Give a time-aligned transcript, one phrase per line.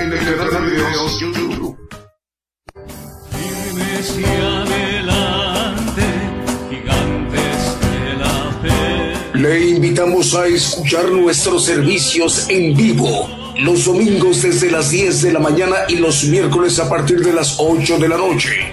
[0.00, 1.76] En el canal de videos YouTube.
[9.34, 15.40] Le invitamos a escuchar nuestros servicios en vivo los domingos desde las 10 de la
[15.40, 18.72] mañana y los miércoles a partir de las 8 de la noche.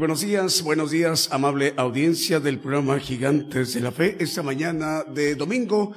[0.00, 4.16] Buenos días, buenos días, amable audiencia del programa Gigantes de la Fe.
[4.18, 5.92] Esta mañana de domingo,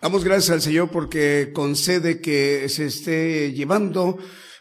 [0.00, 4.16] damos gracias al Señor porque concede que se esté llevando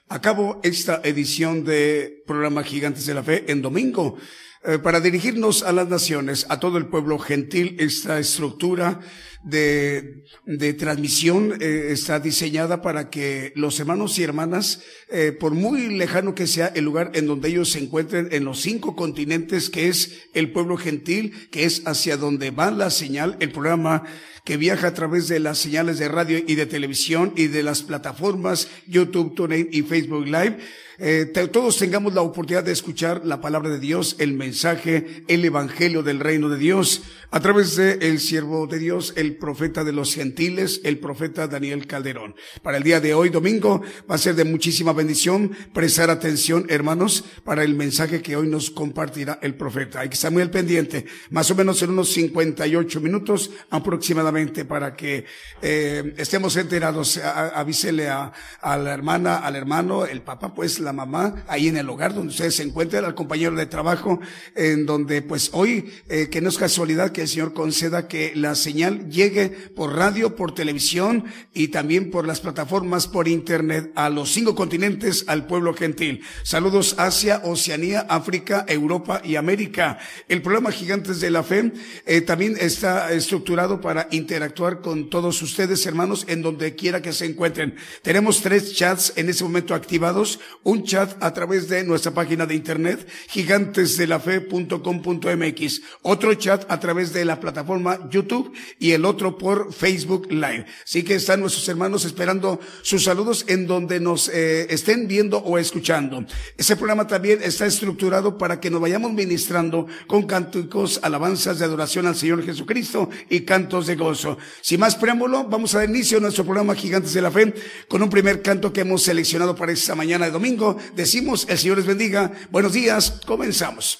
[0.09, 4.17] a cabo esta edición de programa Gigantes de la Fe en domingo.
[4.65, 8.99] Eh, para dirigirnos a las naciones, a todo el pueblo gentil, esta estructura
[9.43, 15.95] de, de transmisión eh, está diseñada para que los hermanos y hermanas, eh, por muy
[15.95, 19.87] lejano que sea el lugar en donde ellos se encuentren en los cinco continentes, que
[19.87, 24.03] es el pueblo gentil, que es hacia donde va la señal, el programa
[24.43, 27.83] que viaja a través de las señales de radio y de televisión y de las
[27.83, 30.57] plataformas YouTube, TuneIn y Facebook Live,
[30.99, 36.01] eh, todos tengamos la oportunidad de escuchar la palabra de Dios, el mensaje, el evangelio
[36.01, 40.15] del reino de Dios, a través de el siervo de Dios, el profeta de los
[40.15, 42.35] gentiles, el profeta Daniel Calderón.
[42.63, 47.25] Para el día de hoy, domingo, va a ser de muchísima bendición prestar atención, hermanos,
[47.43, 49.99] para el mensaje que hoy nos compartirá el profeta.
[49.99, 54.95] Hay que estar muy al pendiente, más o menos en unos 58 minutos aproximadamente, para
[54.95, 55.25] que
[55.61, 57.17] eh, estemos enterados.
[57.17, 58.31] avísele a,
[58.61, 62.29] a la hermana, al hermano, el papá, pues, la mamá, ahí en el hogar donde
[62.29, 64.21] ustedes se encuentran, al compañero de trabajo,
[64.55, 68.55] en donde pues hoy, eh, que no es casualidad que el Señor conceda que la
[68.55, 74.31] señal llegue por radio, por televisión y también por las plataformas por internet a los
[74.31, 76.21] cinco continentes, al pueblo gentil.
[76.43, 79.99] Saludos Asia, Oceanía, África, Europa y América.
[80.29, 81.73] El programa Gigantes de la Fe
[82.05, 87.25] eh, también está estructurado para interactuar con todos ustedes, hermanos, en donde quiera que se
[87.25, 87.75] encuentren.
[88.03, 90.39] Tenemos tres chats en ese momento activados.
[90.63, 97.13] Un un chat a través de nuestra página de internet gigantesdelafe.com.mx, otro chat a través
[97.13, 100.67] de la plataforma YouTube y el otro por Facebook Live.
[100.83, 105.57] Así que están nuestros hermanos esperando sus saludos en donde nos eh, estén viendo o
[105.57, 106.23] escuchando.
[106.57, 112.05] Ese programa también está estructurado para que nos vayamos ministrando con cánticos, alabanzas de adoración
[112.05, 114.37] al Señor Jesucristo y cantos de gozo.
[114.61, 117.51] Sin más preámbulo, vamos a dar inicio a nuestro programa Gigantes de la Fe
[117.87, 121.77] con un primer canto que hemos seleccionado para esta mañana de domingo decimos, el Señor
[121.77, 122.31] les bendiga.
[122.51, 123.99] Buenos días, comenzamos.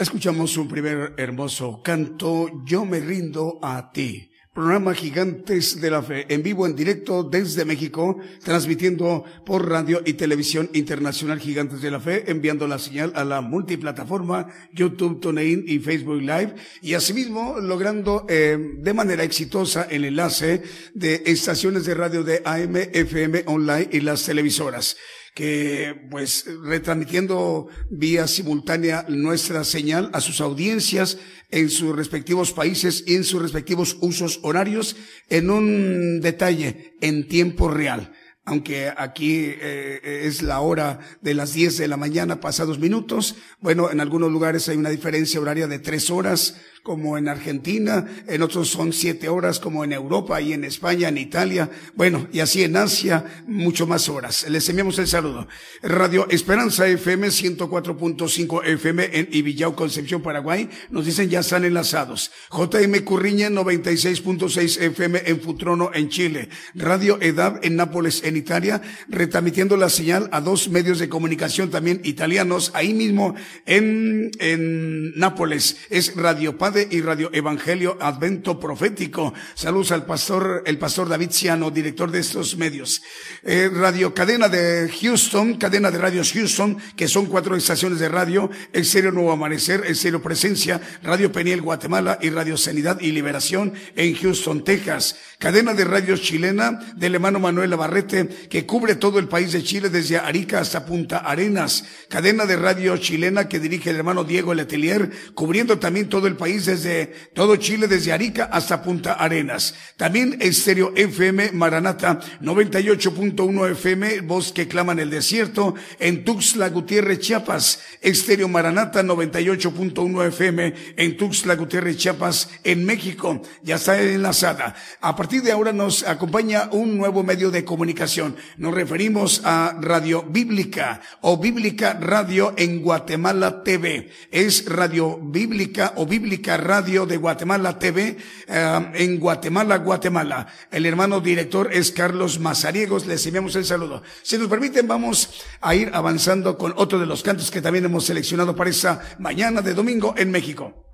[0.00, 4.30] Escuchamos un primer hermoso canto, Yo me rindo a ti.
[4.54, 10.14] Programa Gigantes de la Fe, en vivo, en directo desde México, transmitiendo por radio y
[10.14, 15.78] televisión internacional Gigantes de la Fe, enviando la señal a la multiplataforma YouTube, TuneIn y
[15.78, 20.62] Facebook Live, y asimismo logrando eh, de manera exitosa el enlace
[20.94, 24.96] de estaciones de radio de AM, FM, online y las televisoras
[25.34, 31.18] que pues retransmitiendo vía simultánea nuestra señal a sus audiencias
[31.50, 34.96] en sus respectivos países y en sus respectivos usos horarios
[35.28, 38.12] en un detalle en tiempo real
[38.50, 43.36] aunque aquí eh, es la hora de las 10 de la mañana pasados minutos.
[43.60, 48.42] Bueno, en algunos lugares hay una diferencia horaria de tres horas como en Argentina, en
[48.42, 52.64] otros son siete horas como en Europa y en España, en Italia, bueno, y así
[52.64, 54.48] en Asia, mucho más horas.
[54.48, 55.46] Les enviamos el saludo.
[55.82, 62.30] Radio Esperanza FM 104.5 FM en Ibillau, Concepción, Paraguay, nos dicen ya están enlazados.
[62.50, 66.48] JM Curriña 96.6 FM en Futrono, en Chile.
[66.74, 72.00] Radio EDAB en Nápoles, en Italia, retransmitiendo la señal a dos medios de comunicación también
[72.04, 73.34] italianos, ahí mismo
[73.66, 75.76] en, en Nápoles.
[75.90, 79.34] Es Radio Paz y Radio Evangelio Advento Profético.
[79.54, 83.02] Saludos al pastor, el pastor David Ciano, director de estos medios.
[83.42, 88.50] Eh, radio Cadena de Houston, cadena de radios Houston, que son cuatro estaciones de radio,
[88.72, 93.72] El Serio Nuevo Amanecer, El Serio Presencia, Radio Peniel Guatemala y Radio Sanidad y Liberación
[93.96, 95.16] en Houston, Texas.
[95.38, 99.88] Cadena de radios chilena del hermano Manuel Abarrete, que cubre todo el país de Chile
[99.88, 101.84] desde Arica hasta Punta Arenas.
[102.08, 106.66] Cadena de radio chilena que dirige el hermano Diego Letelier, cubriendo también todo el país
[106.66, 109.74] desde todo Chile, desde Arica hasta Punta Arenas.
[109.96, 117.20] También Estéreo FM Maranata 98.1 FM, voz que clama en el desierto, en Tuxtla Gutiérrez,
[117.20, 117.80] Chiapas.
[118.00, 123.42] Estéreo Maranata 98.1 FM en Tuxtla Gutiérrez, Chiapas, en México.
[123.62, 124.74] Ya está enlazada.
[125.00, 128.09] A partir de ahora nos acompaña un nuevo medio de comunicación.
[128.56, 134.10] Nos referimos a Radio Bíblica o Bíblica Radio en Guatemala TV.
[134.32, 138.16] Es Radio Bíblica o Bíblica Radio de Guatemala TV
[138.48, 140.48] eh, en Guatemala, Guatemala.
[140.72, 143.06] El hermano director es Carlos Mazariegos.
[143.06, 144.02] Les enviamos el saludo.
[144.22, 148.06] Si nos permiten, vamos a ir avanzando con otro de los cantos que también hemos
[148.06, 150.89] seleccionado para esta mañana de domingo en México.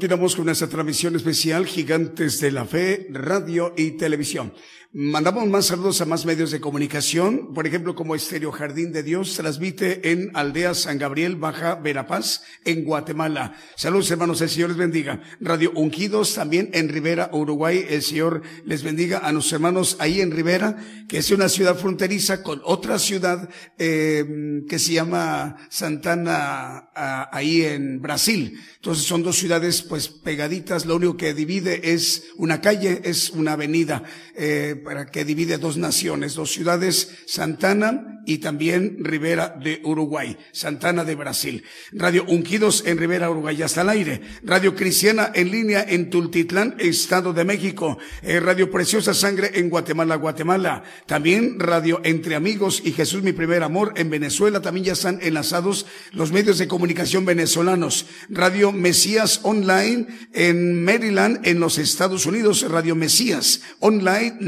[0.00, 4.50] Continuamos con nuestra transmisión especial Gigantes de la Fe, Radio y Televisión.
[4.92, 9.36] Mandamos más saludos a más medios de comunicación, por ejemplo, como Estéreo Jardín de Dios,
[9.36, 13.54] transmite en Aldea San Gabriel, Baja Verapaz, en Guatemala.
[13.76, 15.22] Saludos hermanos, el Señor les bendiga.
[15.38, 20.32] Radio Ungidos también en Rivera, Uruguay, el Señor les bendiga a nuestros hermanos ahí en
[20.32, 20.76] Rivera,
[21.08, 26.90] que es una ciudad fronteriza con otra ciudad eh, que se llama Santana,
[27.30, 28.60] ahí en Brasil.
[28.74, 33.52] Entonces son dos ciudades pues pegaditas, lo único que divide es una calle, es una
[33.52, 34.02] avenida.
[34.34, 41.02] Eh, para que divide dos naciones, dos ciudades, Santana y también Rivera de Uruguay, Santana
[41.02, 41.64] de Brasil.
[41.90, 44.20] Radio Unquidos en Rivera, Uruguay, hasta el aire.
[44.44, 47.98] Radio Cristiana en línea en Tultitlán, Estado de México.
[48.22, 50.84] Eh, Radio Preciosa Sangre en Guatemala, Guatemala.
[51.06, 54.62] También Radio Entre Amigos y Jesús mi primer amor en Venezuela.
[54.62, 58.06] También ya están enlazados los medios de comunicación venezolanos.
[58.28, 62.62] Radio Mesías Online en Maryland, en los Estados Unidos.
[62.70, 64.38] Radio Mesías Online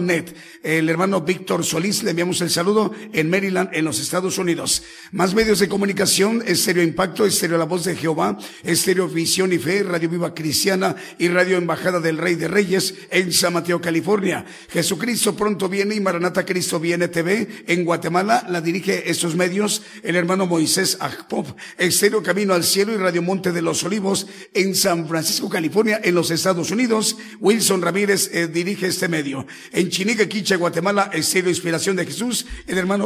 [0.00, 0.34] net.
[0.64, 4.82] El hermano Víctor Solís, le enviamos el saludo en Maryland, en los Estados Unidos.
[5.10, 9.82] Más medios de comunicación, Estéreo Impacto, Estéreo La Voz de Jehová, Estéreo Visión y Fe,
[9.82, 14.44] Radio Viva Cristiana y Radio Embajada del Rey de Reyes en San Mateo, California.
[14.70, 20.16] Jesucristo pronto viene y Maranata Cristo viene TV en Guatemala, la dirige estos medios el
[20.16, 21.46] hermano Moisés Agpop,
[21.78, 26.14] Estéreo Camino al Cielo y Radio Monte de los Olivos en San Francisco, California, en
[26.14, 27.16] los Estados Unidos.
[27.40, 29.46] Wilson Ramírez eh, dirige este medio.
[29.72, 32.46] En Chinique, Quiche, Guatemala, Estéreo Inspiración de Jesús,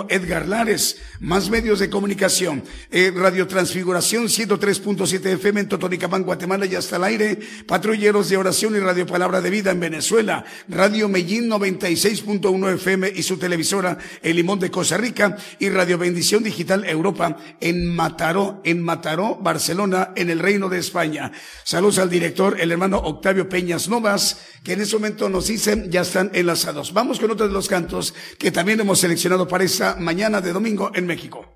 [0.08, 0.98] Edgar Lares.
[1.20, 2.64] Más medios de comunicación.
[2.90, 7.38] Eh, Radio Transfiguración 103.7 FM en Totonicapán, Guatemala, y hasta el aire.
[7.66, 10.44] Patrulleros de Oración y Radio Palabra de Vida en Venezuela.
[10.68, 15.36] Radio Medellín 96.1 FM y su televisora El Limón de Costa Rica.
[15.60, 21.30] Y Radio Bendición Digital Europa en Mataró, en Mataró, Barcelona, en el Reino de España.
[21.62, 26.00] Saludos al director, el hermano Octavio Peñas Novas, que en este momento nos dice, ya
[26.00, 26.92] están enlazados.
[26.92, 29.64] Vamos con otro de los cantos que también hemos seleccionado para
[29.98, 31.55] mañana de domingo en México.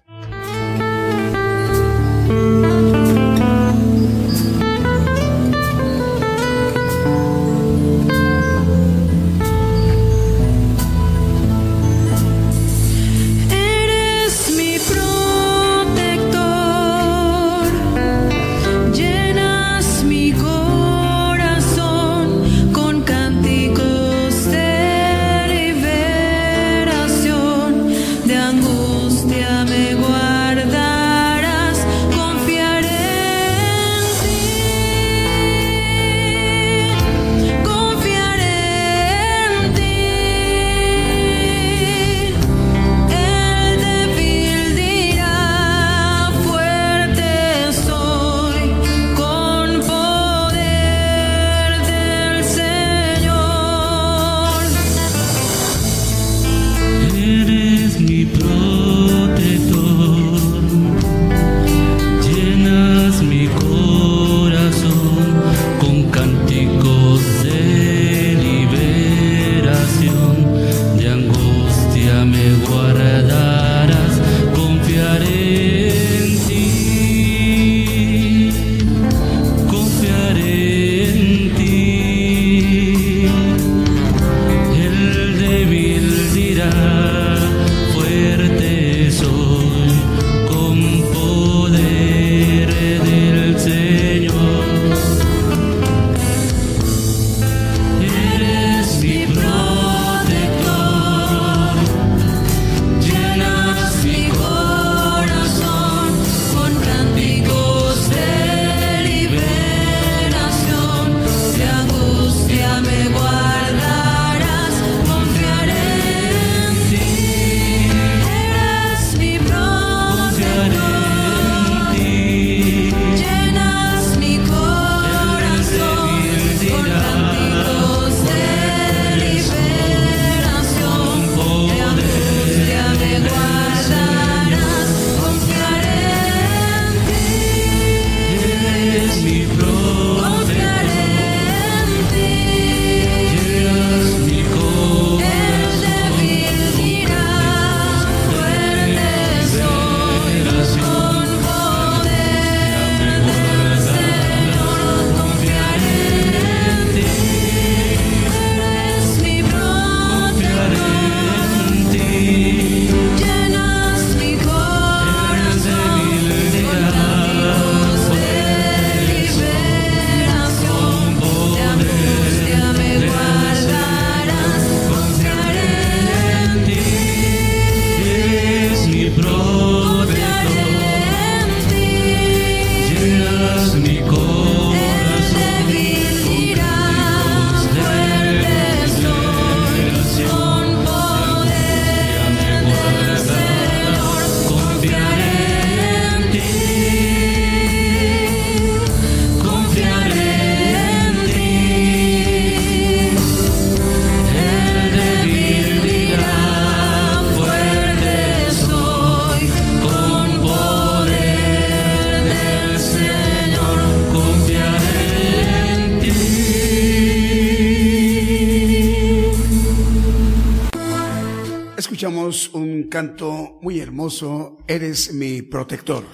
[223.91, 226.05] Hermoso, Eres mi protector.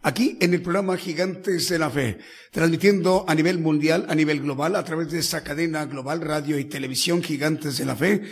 [0.00, 2.16] Aquí en el programa Gigantes de la Fe,
[2.50, 6.64] transmitiendo a nivel mundial, a nivel global, a través de esta cadena global, radio y
[6.64, 8.22] televisión Gigantes de la Fe.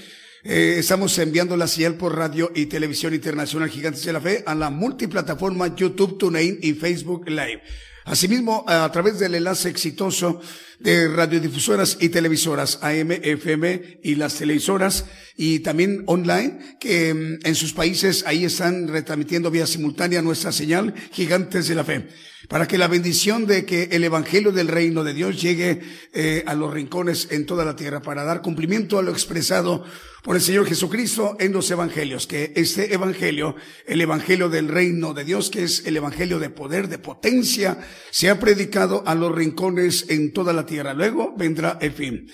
[0.42, 4.54] Eh, estamos enviando la señal por radio y televisión internacional Gigantes de la Fe a
[4.54, 7.60] la multiplataforma YouTube, TuneIn y Facebook Live.
[8.04, 10.40] Asimismo, a través del enlace exitoso
[10.78, 17.54] de radiodifusoras y televisoras AM, FM y las televisoras y también online que mm, en
[17.54, 22.08] sus países ahí están retransmitiendo vía simultánea nuestra señal Gigantes de la Fe
[22.48, 25.80] para que la bendición de que el Evangelio del Reino de Dios llegue
[26.12, 29.84] eh, a los rincones en toda la tierra para dar cumplimiento a lo expresado
[30.22, 35.24] por el Señor Jesucristo en los evangelios, que este evangelio, el evangelio del reino de
[35.24, 37.78] Dios, que es el evangelio de poder, de potencia,
[38.10, 40.94] se ha predicado a los rincones en toda la tierra.
[40.94, 42.26] Luego vendrá el fin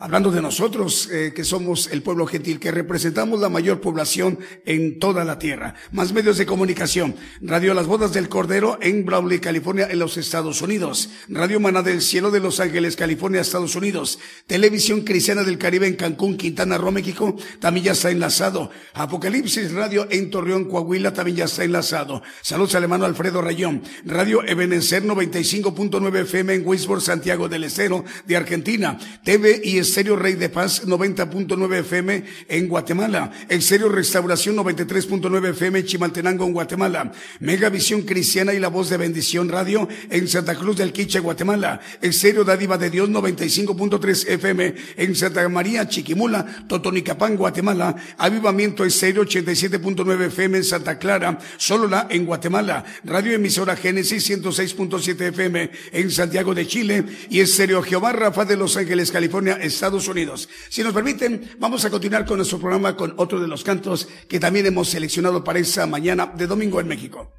[0.00, 5.00] hablando de nosotros, eh, que somos el pueblo gentil, que representamos la mayor población en
[5.00, 5.74] toda la tierra.
[5.90, 7.16] Más medios de comunicación.
[7.40, 11.10] Radio Las Bodas del Cordero en Brawley, California, en los Estados Unidos.
[11.28, 14.20] Radio Maná del Cielo de Los Ángeles, California, Estados Unidos.
[14.46, 18.70] Televisión Cristiana del Caribe en Cancún, Quintana Roo, México, también ya está enlazado.
[18.94, 22.22] Apocalipsis Radio en Torreón, Coahuila, también ya está enlazado.
[22.40, 23.82] Saludos al hermano Alfredo Rayón.
[24.04, 28.96] Radio Ebenezer 95.9 FM en Wisborne, Santiago del Estero, de Argentina.
[29.24, 36.44] TV y Estéreo Rey de Paz 90.9 FM en Guatemala, Estéreo Restauración 93.9 FM Chimaltenango
[36.44, 41.20] en Guatemala, Megavisión Cristiana y La Voz de Bendición Radio en Santa Cruz del Quiche,
[41.20, 49.24] Guatemala, Estéreo Dádiva de Dios 95.3 FM en Santa María Chiquimula, Totonicapán, Guatemala, Avivamiento Estéreo
[49.24, 56.54] 87.9 FM en Santa Clara, Solola en Guatemala, Radio Emisora Génesis 106.7 FM en Santiago
[56.54, 57.04] de Chile.
[57.30, 60.48] Y Estéreo Jehová Rafa de Los Ángeles, California, Estados Unidos.
[60.68, 64.40] Si nos permiten, vamos a continuar con nuestro programa con otro de los cantos que
[64.40, 67.32] también hemos seleccionado para esa mañana de domingo en México.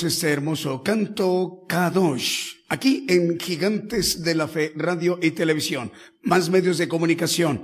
[0.00, 6.78] Este hermoso canto Kadosh, aquí en Gigantes de la Fe, Radio y Televisión, más medios
[6.78, 7.62] de comunicación.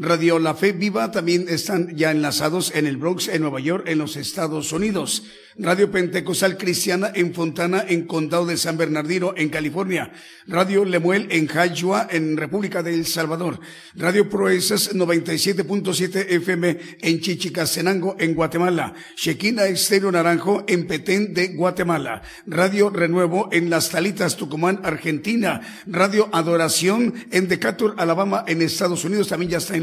[0.00, 3.98] Radio La Fe Viva también están ya enlazados en el Bronx, en Nueva York, en
[3.98, 5.24] los Estados Unidos.
[5.60, 10.12] Radio Pentecostal Cristiana en Fontana, en Condado de San Bernardino, en California.
[10.46, 13.58] Radio Lemuel en Jayua, en República de El Salvador.
[13.96, 18.94] Radio Proezas 97.7 FM en Chichicastenango, en Guatemala.
[19.16, 22.22] Shequina Estéreo Naranjo en Petén de Guatemala.
[22.46, 25.60] Radio Renuevo en Las Talitas, Tucumán, Argentina.
[25.88, 29.76] Radio Adoración en Decatur, Alabama, en Estados Unidos, también ya está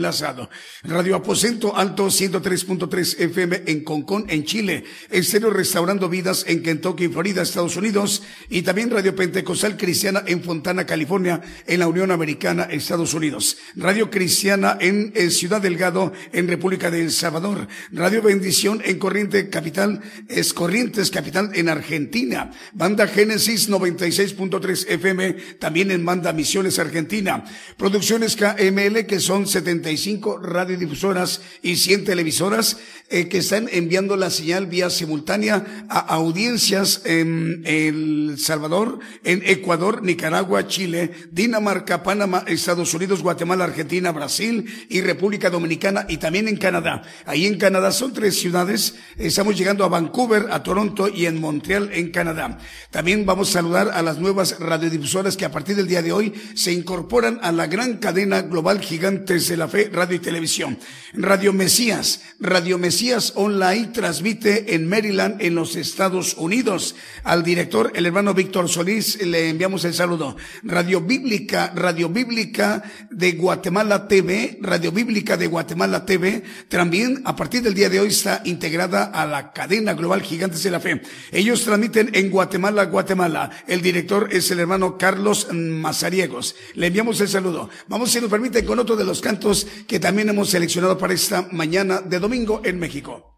[0.83, 4.83] Radio Aposento Alto 103.3 FM en Concón, en Chile.
[5.09, 10.85] Estéreo Restaurando Vidas en Kentucky, Florida, Estados Unidos, y también Radio Pentecostal Cristiana en Fontana,
[10.85, 13.57] California, en la Unión Americana, Estados Unidos.
[13.75, 17.67] Radio Cristiana en, Ciudad Delgado, en República de El Salvador.
[17.91, 22.51] Radio Bendición en Corriente Capital, es Corrientes Capital en Argentina.
[22.73, 27.43] Banda Génesis 96.3 FM, también en Banda Misiones Argentina.
[27.75, 29.94] Producciones KML, que son 75
[30.41, 32.77] radiodifusoras y 100 televisoras,
[33.09, 40.01] eh, que están enviando la señal vía simultánea a audiencias en El Salvador, en Ecuador,
[40.03, 46.57] Nicaragua, Chile, Dinamarca, Panamá, Estados Unidos, Guatemala, Argentina, Brasil y República Dominicana y también en
[46.57, 47.03] Canadá.
[47.25, 48.95] Ahí en Canadá son tres ciudades.
[49.17, 52.57] Estamos llegando a Vancouver, a Toronto y en Montreal, en Canadá.
[52.89, 56.33] También vamos a saludar a las nuevas radiodifusoras que a partir del día de hoy
[56.55, 60.77] se incorporan a la gran cadena global Gigantes de la Radio y Televisión.
[61.13, 66.95] Radio Mesías, Radio Mesías Online transmite en Maryland, en los Estados Unidos.
[67.23, 70.37] Al director, el hermano Víctor Solís, le enviamos el saludo.
[70.63, 77.61] Radio Bíblica, Radio Bíblica de Guatemala TV, Radio Bíblica de Guatemala TV, también a partir
[77.61, 81.01] del día de hoy está integrada a la cadena global Gigantes de la Fe.
[81.31, 83.51] Ellos transmiten en Guatemala, Guatemala.
[83.67, 86.55] El director es el hermano Carlos Mazariegos.
[86.75, 87.69] Le enviamos el saludo.
[87.87, 91.47] Vamos, si nos permite, con otro de los cantos que también hemos seleccionado para esta
[91.51, 93.37] mañana de domingo en México.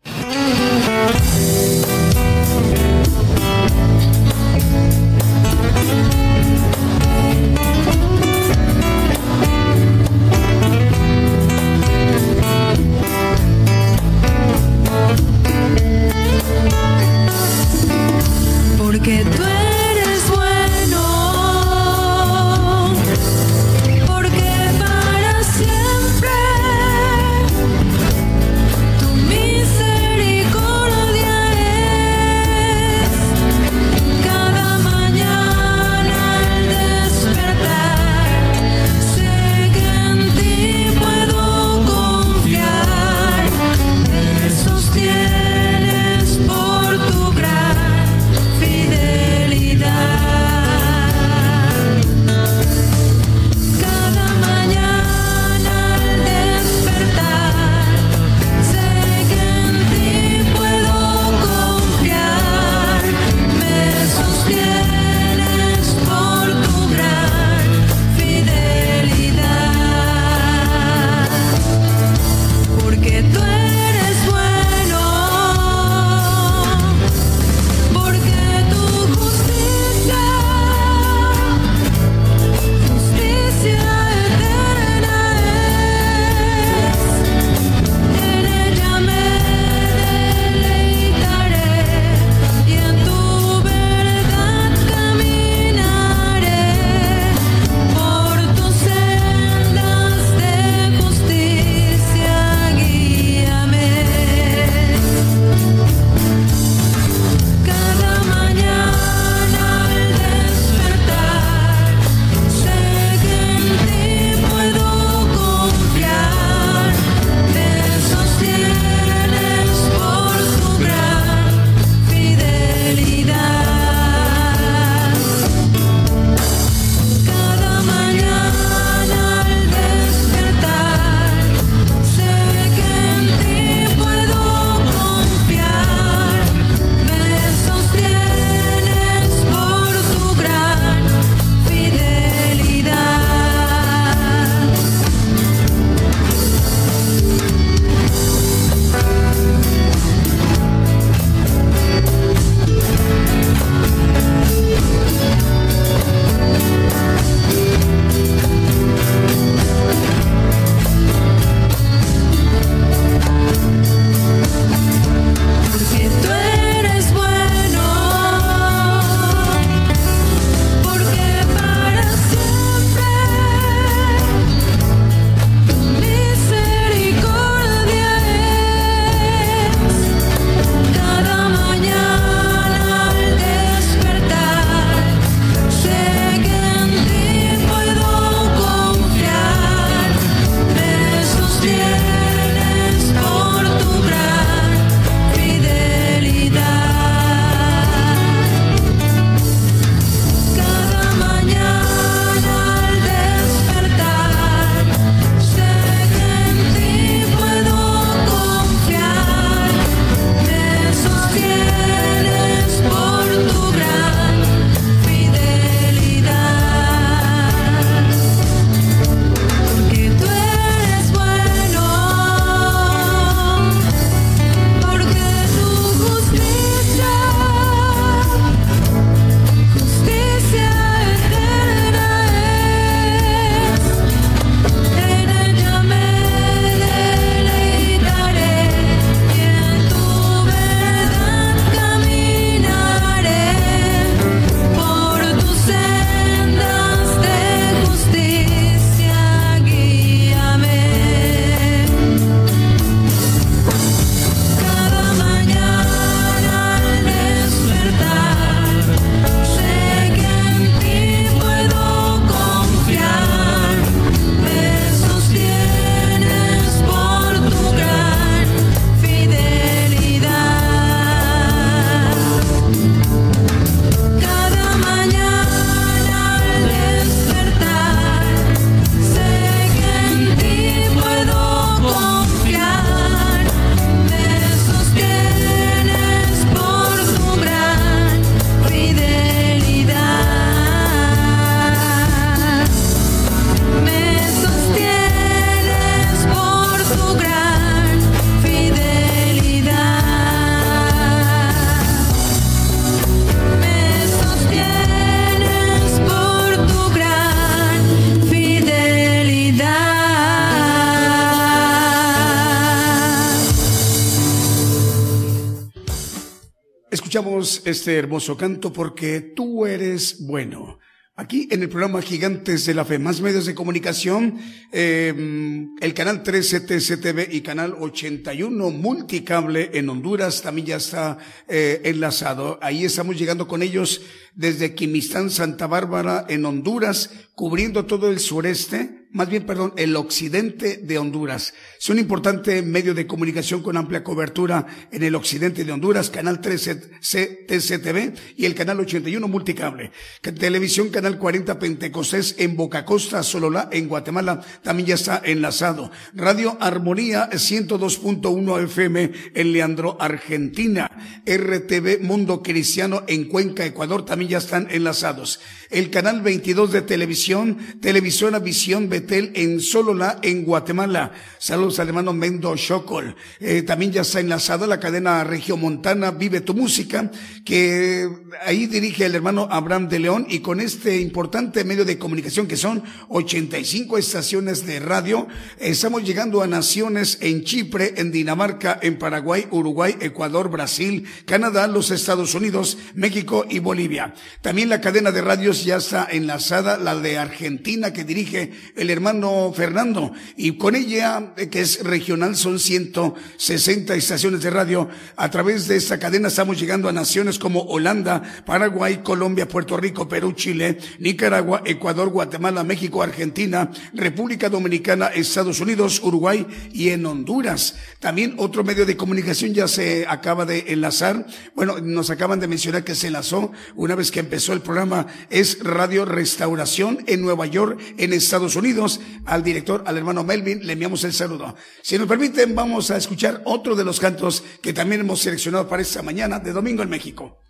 [317.66, 320.80] Este hermoso canto porque tú eres bueno.
[321.20, 324.38] Aquí en el programa Gigantes de la Fe, más medios de comunicación,
[324.72, 331.18] em, el canal 13 TCTV y canal 81 Multicable en Honduras también ya está
[331.48, 332.60] eh, enlazado.
[332.62, 334.02] Ahí estamos llegando con ellos
[334.36, 340.78] desde Quimistán, Santa Bárbara en Honduras, cubriendo todo el sureste más bien, perdón, el occidente
[340.78, 341.56] de Honduras.
[341.80, 346.40] Es un importante medio de comunicación con amplia cobertura en el occidente de Honduras, Canal
[346.40, 349.92] 13 TCTV y el Canal 81 Multicable.
[350.22, 355.90] Televisión Canal 40 Pentecostés en Boca Costa, Sololá, en Guatemala, también ya está enlazado.
[356.14, 360.92] Radio Armonía 102.1 FM en Leandro, Argentina.
[361.26, 365.40] RTV Mundo Cristiano en Cuenca, Ecuador, también ya están enlazados.
[365.72, 371.14] El Canal 22 de Televisión, Televisión a Visión Betel en Solola, en Guatemala.
[371.40, 373.16] Saludos al hermano Mendo Chocol.
[373.40, 377.10] Eh, también ya está enlazada la cadena Regiomontana Vive tu Música,
[377.46, 378.10] que
[378.46, 382.58] ahí dirige el hermano Abraham de León y con este importante medio de comunicación que
[382.58, 385.28] son 85 estaciones de radio,
[385.58, 391.92] estamos llegando a naciones en Chipre, en Dinamarca, en Paraguay, Uruguay, Ecuador, Brasil, Canadá, los
[391.92, 394.14] Estados Unidos, México y Bolivia.
[394.42, 399.54] También la cadena de radios ya está enlazada, la de Argentina que dirige el hermano
[399.56, 400.12] Fernando.
[400.36, 404.90] Y con ella, eh, que es regional, son 160 estaciones de radio.
[405.16, 410.10] A través de esta cadena estamos llegando a naciones como Holanda, Paraguay, Colombia, Puerto Rico,
[410.10, 417.76] Perú, Chile, Nicaragua, Ecuador, Guatemala, México, Argentina, República Dominicana, Estados Unidos, Uruguay y en Honduras.
[418.00, 421.28] También otro medio de comunicación ya se acaba de enlazar.
[421.56, 425.06] Bueno, nos acaban de mencionar que se enlazó una vez que empezó el programa.
[425.30, 428.77] Es Radio Restauración en Nueva York, en Estados Unidos
[429.26, 431.56] al director, al hermano Melvin, le enviamos el saludo.
[431.82, 435.82] Si nos permiten, vamos a escuchar otro de los cantos que también hemos seleccionado para
[435.82, 437.44] esta mañana de domingo en México.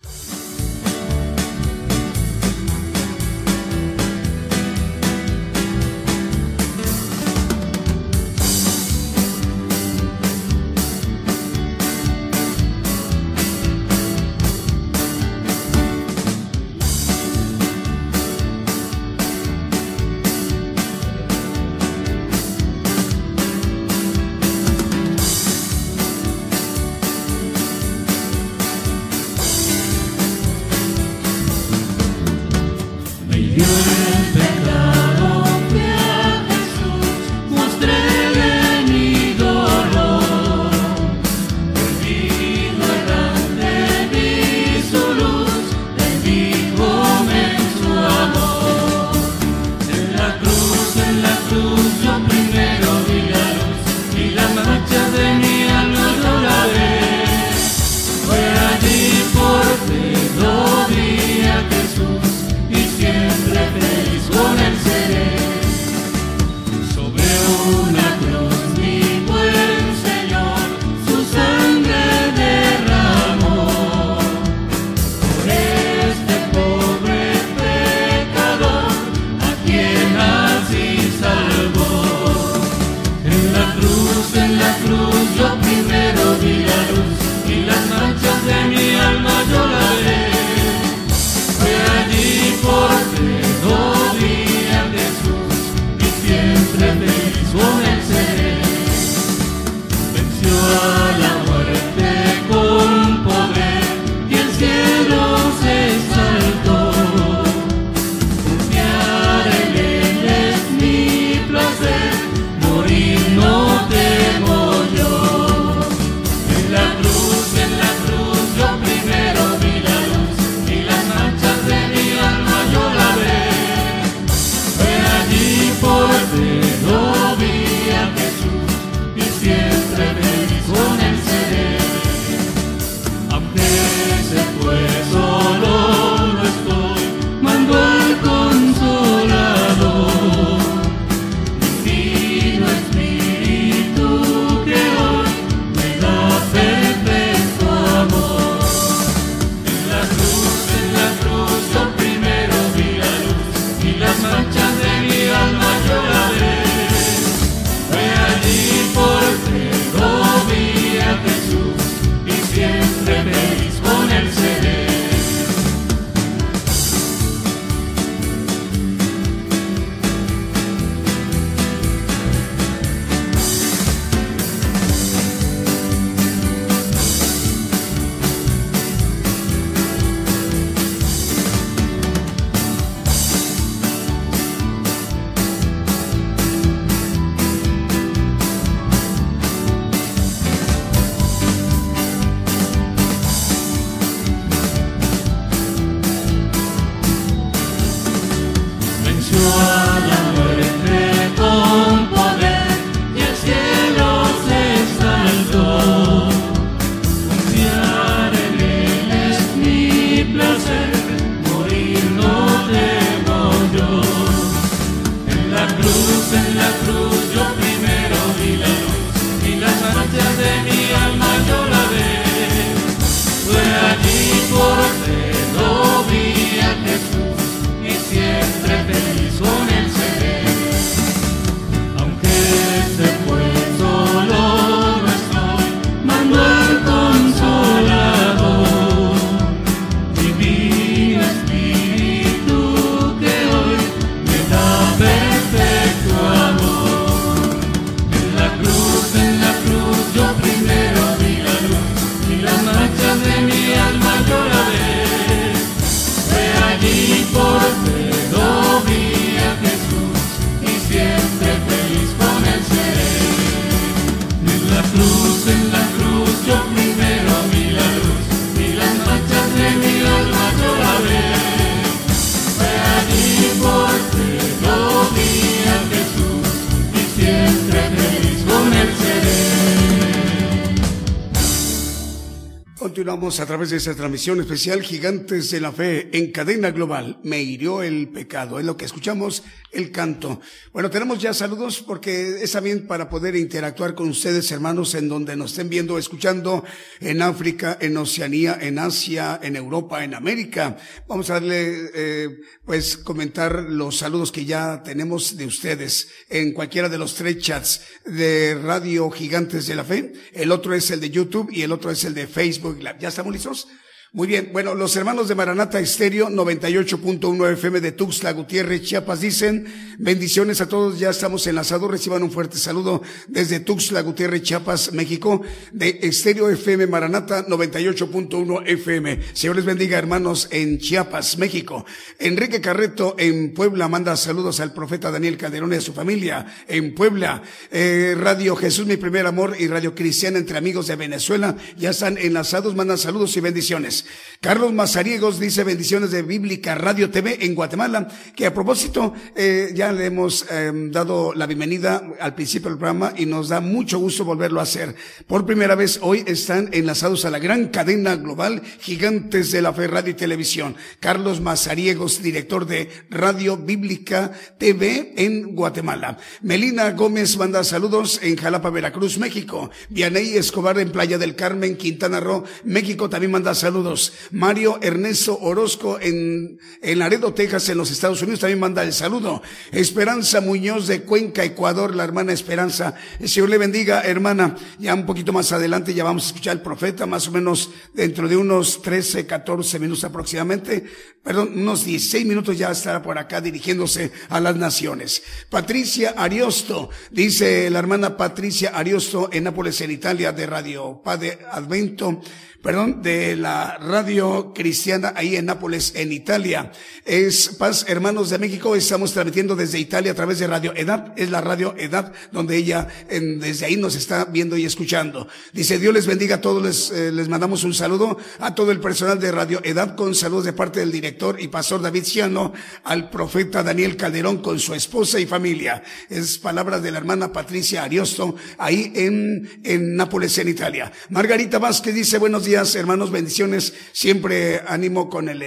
[283.07, 287.21] Continuamos a través de esta transmisión especial Gigantes de la Fe en cadena global.
[287.23, 288.59] Me hirió el pecado.
[288.59, 290.41] Es lo que escuchamos, el canto.
[290.73, 295.37] Bueno, tenemos ya saludos porque es también para poder interactuar con ustedes, hermanos, en donde
[295.37, 296.65] nos estén viendo, escuchando
[296.99, 300.75] en África, en Oceanía, en Asia, en Europa, en América.
[301.07, 306.89] Vamos a darle, eh, pues, comentar los saludos que ya tenemos de ustedes en cualquiera
[306.89, 310.11] de los tres chats de Radio Gigantes de la Fe.
[310.33, 312.79] El otro es el de YouTube y el otro es el de Facebook.
[312.99, 313.67] ¿Ya estamos listos?
[314.13, 319.67] Muy bien, bueno, los hermanos de Maranata Estéreo 98.1 FM de Tuxtla Gutiérrez, Chiapas dicen,
[319.99, 325.41] bendiciones a todos, ya estamos enlazados, reciban un fuerte saludo desde Tuxtla Gutiérrez, Chiapas, México,
[325.73, 329.19] de Estéreo FM Maranata 98.1 FM.
[329.33, 331.85] Señor les bendiga, hermanos, en Chiapas, México.
[332.17, 336.95] Enrique Carreto en Puebla manda saludos al profeta Daniel Calderón y a su familia en
[336.95, 337.43] Puebla.
[337.71, 342.17] Eh, Radio Jesús, mi primer amor y Radio Cristiana entre amigos de Venezuela ya están
[342.17, 343.96] enlazados, mandan saludos y bendiciones.
[344.39, 349.91] Carlos Mazariegos dice bendiciones de Bíblica Radio TV en Guatemala, que a propósito eh, ya
[349.91, 354.25] le hemos em, dado la bienvenida al principio del programa y nos da mucho gusto
[354.25, 354.95] volverlo a hacer.
[355.25, 359.87] Por primera vez hoy están enlazados a la gran cadena global Gigantes de la Fe
[359.87, 360.75] Radio y Televisión.
[360.99, 366.17] Carlos Mazariegos, director de Radio Bíblica TV en Guatemala.
[366.41, 369.71] Melina Gómez manda saludos en Jalapa, Veracruz, México.
[369.89, 373.86] Vianey Escobar en Playa del Carmen, Quintana Roo, México también manda saludos
[374.31, 379.41] Mario Ernesto Orozco en, en Laredo, Texas, en los Estados Unidos, también manda el saludo.
[379.71, 382.95] Esperanza Muñoz de Cuenca, Ecuador, la hermana Esperanza.
[383.19, 384.55] El Señor le bendiga, hermana.
[384.79, 388.27] Ya un poquito más adelante ya vamos a escuchar al profeta, más o menos dentro
[388.27, 390.83] de unos 13, 14 minutos aproximadamente.
[391.23, 395.23] Perdón, unos 16 minutos ya estará por acá dirigiéndose a las naciones.
[395.49, 402.21] Patricia Ariosto, dice la hermana Patricia Ariosto en Nápoles, en Italia, de Radio Padre Advento
[402.67, 406.73] perdón, de la radio cristiana ahí en Nápoles, en Italia.
[407.05, 411.31] Es Paz Hermanos de México, estamos transmitiendo desde Italia a través de Radio Edad, es
[411.31, 415.29] la radio Edad, donde ella en, desde ahí nos está viendo y escuchando.
[415.53, 418.81] Dice, Dios les bendiga a todos, les, eh, les mandamos un saludo a todo el
[418.81, 422.51] personal de Radio Edad con saludos de parte del director y pastor David Ciano,
[422.83, 425.83] al profeta Daniel Calderón con su esposa y familia.
[426.09, 430.91] Es palabra de la hermana Patricia Ariosto, ahí en, en Nápoles, en Italia.
[431.11, 433.73] Margarita Vázquez dice, buenos días, hermanos, bendiciones.
[433.91, 435.43] Siempre ánimo con el,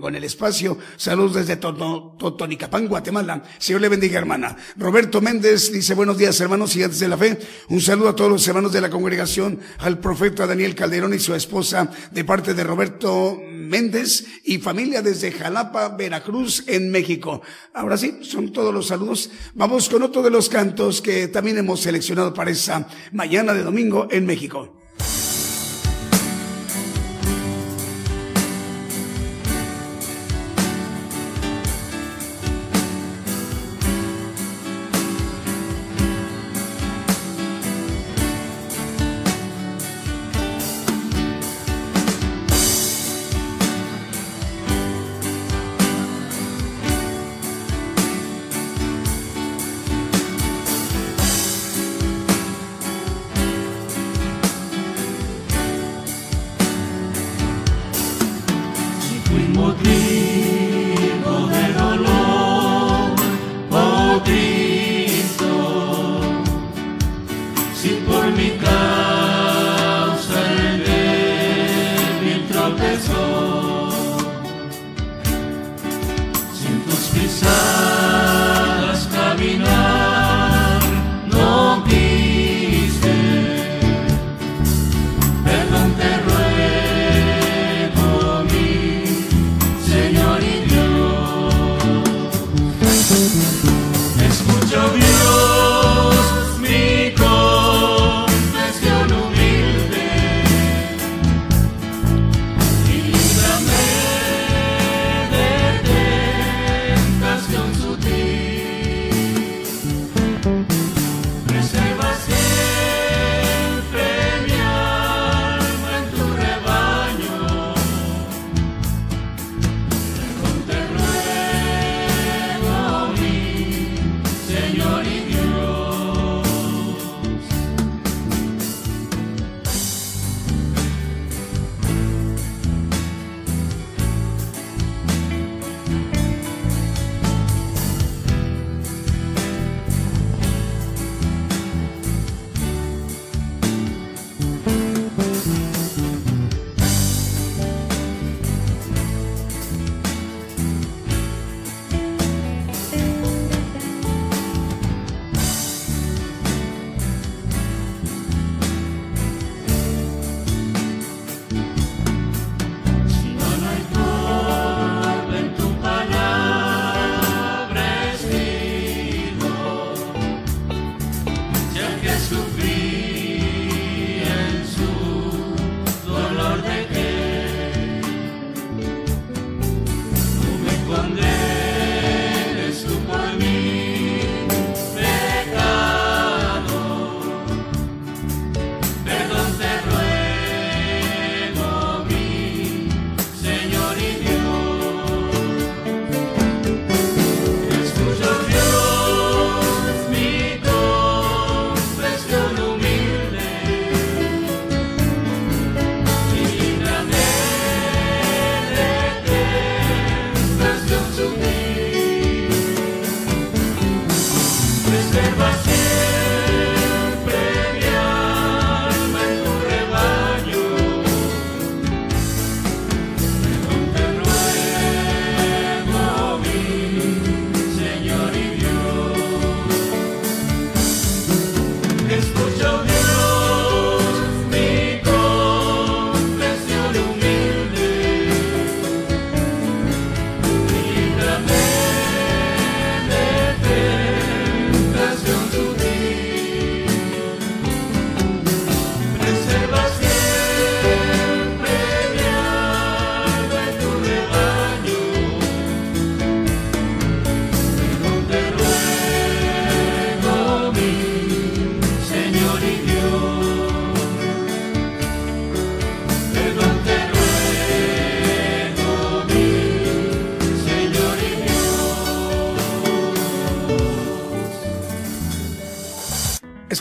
[0.00, 0.76] con el espacio.
[0.98, 3.42] Saludos desde Totonicapán, Guatemala.
[3.58, 4.54] Señor le bendiga, hermana.
[4.76, 7.38] Roberto Méndez dice, buenos días, hermanos, y de la fe.
[7.70, 11.34] Un saludo a todos los hermanos de la congregación, al profeta Daniel Calderón y su
[11.34, 17.40] esposa, de parte de Roberto Méndez y familia desde Jalapa, Veracruz, en México.
[17.72, 19.30] Ahora sí, son todos los saludos.
[19.54, 24.06] Vamos con otro de los cantos que también hemos seleccionado para esa mañana de domingo
[24.10, 24.76] en México.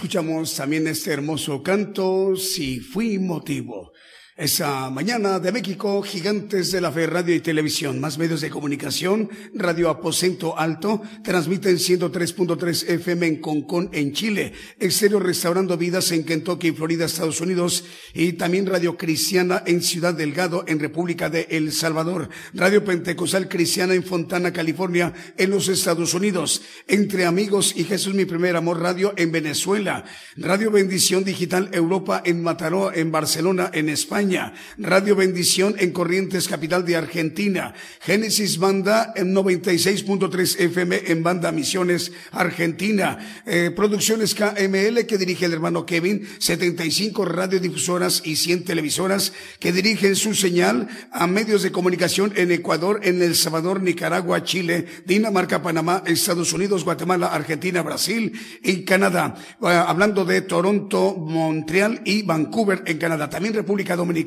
[0.10, 3.94] Escuchamos también este hermoso canto, Si fui motivo.
[4.40, 9.30] Esa mañana de México, Gigantes de la Fe, Radio y Televisión, más medios de comunicación,
[9.54, 16.72] Radio Aposento Alto, transmiten 103.3 FM en Concón, en Chile, Exterior Restaurando Vidas en Kentucky,
[16.72, 17.84] Florida, Estados Unidos,
[18.14, 23.94] y también Radio Cristiana en Ciudad Delgado, en República de El Salvador, Radio Pentecostal Cristiana
[23.94, 29.14] en Fontana, California, en los Estados Unidos, Entre Amigos y Jesús Mi Primer Amor Radio
[29.18, 30.06] en Venezuela,
[30.38, 34.29] Radio Bendición Digital Europa en Mataró, en Barcelona, en España,
[34.78, 42.12] Radio Bendición en Corrientes, capital de Argentina, Génesis Banda en 96.3 FM en Banda Misiones,
[42.32, 43.18] Argentina,
[43.48, 50.16] eh, Producciones KML que dirige el hermano Kevin, 75 radiodifusoras y 100 televisoras que dirigen
[50.16, 56.04] su señal a medios de comunicación en Ecuador, en El Salvador, Nicaragua, Chile, Dinamarca, Panamá,
[56.06, 58.32] Estados Unidos, Guatemala, Argentina, Brasil
[58.64, 59.36] y Canadá.
[59.62, 63.28] Eh, hablando de Toronto, Montreal y Vancouver en Canadá.
[63.28, 64.19] También República Dominicana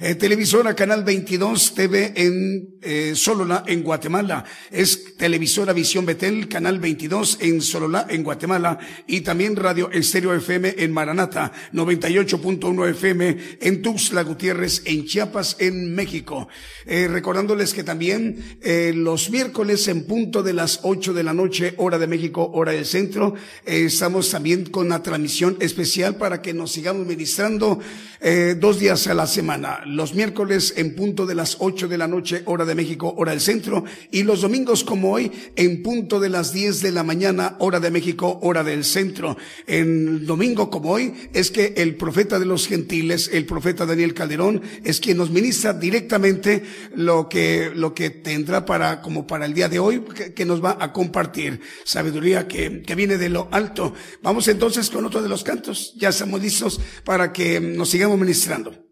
[0.00, 3.14] eh, televisora Canal 22 TV en eh,
[3.66, 4.44] en Guatemala.
[4.70, 8.78] Es televisora Visión Betel, Canal 22 en Solola, en Guatemala.
[9.06, 15.94] Y también Radio Estéreo FM en Maranata, 98.1 FM en Tuxtla Gutiérrez, en Chiapas, en
[15.94, 16.48] México.
[16.86, 21.74] Eh, recordándoles que también eh, los miércoles en punto de las 8 de la noche,
[21.76, 26.72] hora de México, hora del centro, estamos también con una transmisión especial para que nos
[26.72, 27.78] sigamos ministrando
[28.58, 29.80] dos días a la semana.
[29.86, 33.40] Los miércoles en punto de las 8 de la noche, hora de México, hora del
[33.40, 33.84] centro.
[34.10, 37.90] Y los domingos como hoy en punto de las 10 de la mañana, hora de
[37.90, 39.36] México, hora del centro.
[39.66, 44.62] En domingo como hoy es que el profeta de los gentiles, el profeta Daniel Calderón,
[44.84, 46.62] es quien nos ministra directamente
[46.94, 50.02] lo que, lo que tendrá para, como para el día de hoy,
[50.34, 51.60] que, nos va a compartir.
[51.84, 53.94] Sabiduría que, que viene de lo alto.
[54.22, 55.94] Vamos entonces con otro de los cantos.
[55.96, 58.91] Ya estamos listos para que nos sigamos ministrando.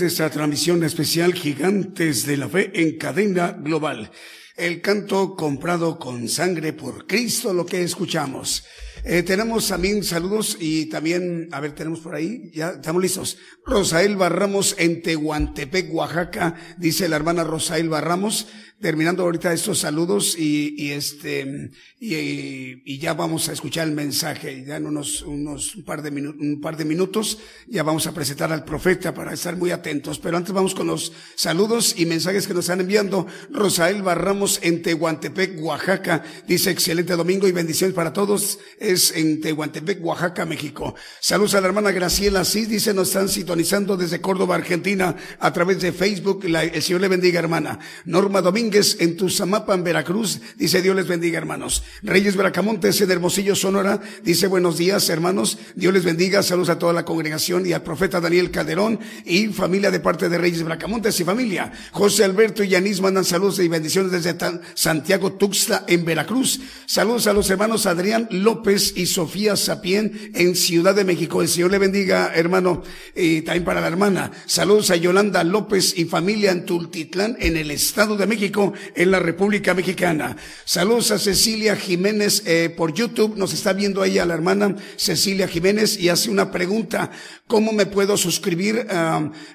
[0.00, 4.10] De esta transmisión especial Gigantes de la Fe en cadena global.
[4.56, 8.64] El canto comprado con sangre por Cristo, lo que escuchamos.
[9.04, 13.38] Eh, tenemos también saludos y también, a ver, tenemos por ahí, ya estamos listos.
[13.74, 18.46] Rosael Barramos en Tehuantepec, Oaxaca, dice la hermana Rosael Barramos
[18.80, 24.62] terminando ahorita estos saludos y, y este y, y, ya vamos a escuchar el mensaje.
[24.66, 28.12] Ya en unos, unos un par de minutos, un par de minutos ya vamos a
[28.12, 30.18] presentar al profeta para estar muy atentos.
[30.18, 33.26] Pero antes vamos con los saludos y mensajes que nos están enviando.
[33.50, 36.22] Rosael Barramos en Tehuantepec, Oaxaca.
[36.46, 38.58] Dice excelente domingo y bendiciones para todos.
[38.78, 40.94] Es en Tehuantepec, Oaxaca, México.
[41.20, 45.80] Saludos a la hermana Graciela Sí, dice nos están sintonizando desde Córdoba, Argentina, a través
[45.80, 46.44] de Facebook.
[46.44, 47.78] La, el Señor le bendiga, hermana.
[48.04, 50.40] Norma Domínguez en Tuzamapan, Veracruz.
[50.56, 51.82] Dice Dios les bendiga, hermanos.
[52.02, 54.00] Reyes Bracamontes en Hermosillo, Sonora.
[54.22, 55.58] Dice buenos días, hermanos.
[55.74, 56.42] Dios les bendiga.
[56.42, 60.36] Saludos a toda la congregación y al profeta Daniel Calderón y familia de parte de
[60.36, 61.72] Reyes Bracamontes y familia.
[61.92, 64.36] José Alberto y Yanis mandan saludos y bendiciones desde
[64.74, 66.60] Santiago Tuxtla en Veracruz.
[66.86, 71.40] Saludos a los hermanos Adrián López y Sofía Sapien en Ciudad de México.
[71.40, 72.82] El Señor le bendiga, hermano,
[73.14, 74.30] y para la hermana.
[74.46, 79.18] Saludos a Yolanda López y familia en Tultitlán en el Estado de México en la
[79.18, 80.36] República Mexicana.
[80.64, 83.36] Saludos a Cecilia Jiménez eh, por YouTube.
[83.36, 87.10] Nos está viendo ella la hermana Cecilia Jiménez y hace una pregunta.
[87.46, 88.86] ¿Cómo me puedo suscribir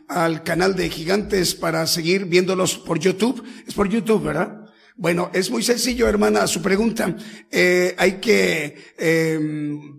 [0.08, 3.44] al canal de Gigantes para seguir viéndolos por YouTube?
[3.68, 4.69] Es por YouTube, ¿verdad?
[5.02, 7.16] Bueno, es muy sencillo, hermana, su pregunta.
[7.50, 9.40] Eh, hay que, eh,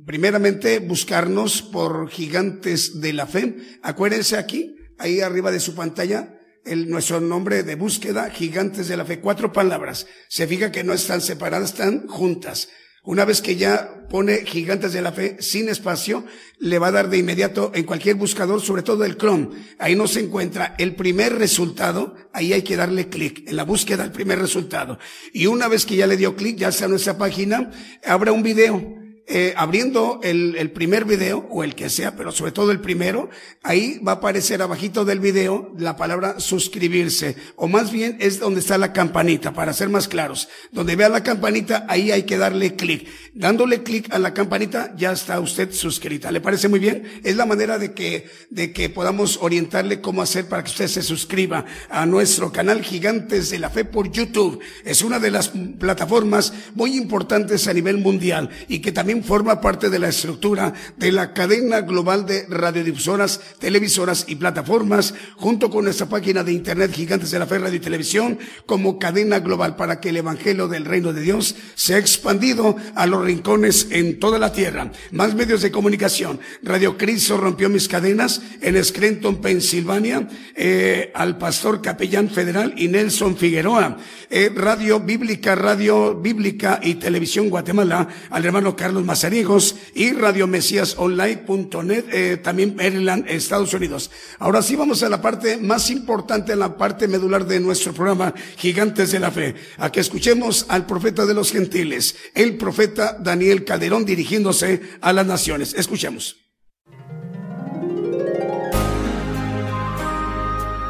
[0.04, 3.56] primeramente, buscarnos por Gigantes de la Fe.
[3.82, 9.06] Acuérdense aquí, ahí arriba de su pantalla, el, nuestro nombre de búsqueda, Gigantes de la
[9.06, 9.20] Fe.
[9.20, 10.06] Cuatro palabras.
[10.28, 12.68] Se fija que no están separadas, están juntas.
[13.10, 16.24] Una vez que ya pone Gigantes de la Fe sin espacio,
[16.60, 19.48] le va a dar de inmediato en cualquier buscador, sobre todo el Chrome.
[19.80, 24.04] Ahí no se encuentra el primer resultado, ahí hay que darle clic en la búsqueda,
[24.04, 24.96] el primer resultado.
[25.32, 27.72] Y una vez que ya le dio clic, ya sea nuestra página,
[28.06, 28.99] habrá un video
[29.32, 33.30] eh, abriendo el, el, primer video, o el que sea, pero sobre todo el primero,
[33.62, 38.58] ahí va a aparecer abajito del video la palabra suscribirse, o más bien es donde
[38.58, 40.48] está la campanita, para ser más claros.
[40.72, 43.08] Donde vea la campanita, ahí hay que darle clic.
[43.32, 46.32] Dándole clic a la campanita, ya está usted suscrita.
[46.32, 47.04] ¿Le parece muy bien?
[47.22, 51.02] Es la manera de que, de que podamos orientarle cómo hacer para que usted se
[51.02, 54.60] suscriba a nuestro canal Gigantes de la Fe por YouTube.
[54.84, 59.90] Es una de las plataformas muy importantes a nivel mundial y que también forma parte
[59.90, 66.08] de la estructura de la cadena global de radiodifusoras, televisoras y plataformas, junto con nuestra
[66.08, 70.18] página de internet Gigantes de la Fe Radio Televisión, como cadena global para que el
[70.18, 74.90] Evangelio del Reino de Dios sea expandido a los rincones en toda la tierra.
[75.10, 76.40] Más medios de comunicación.
[76.62, 83.36] Radio Cristo rompió mis cadenas en Scranton, Pensilvania, eh, al pastor capellán federal y Nelson
[83.36, 83.98] Figueroa.
[84.28, 92.36] Eh, Radio Bíblica, Radio Bíblica y Televisión Guatemala, al hermano Carlos Mazariegos y radiomesiasonline.net, eh,
[92.36, 94.08] también Maryland, Estados Unidos.
[94.38, 99.10] Ahora sí vamos a la parte más importante, la parte medular de nuestro programa, Gigantes
[99.10, 104.04] de la Fe, a que escuchemos al profeta de los gentiles, el profeta Daniel Calderón
[104.04, 105.74] dirigiéndose a las naciones.
[105.74, 106.36] Escuchemos.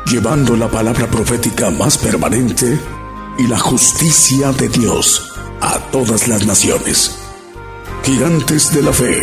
[0.04, 2.78] Llevando la palabra profética más permanente
[3.38, 7.30] y la justicia de Dios a todas las naciones.
[8.03, 9.14] Gigantes de la Fe.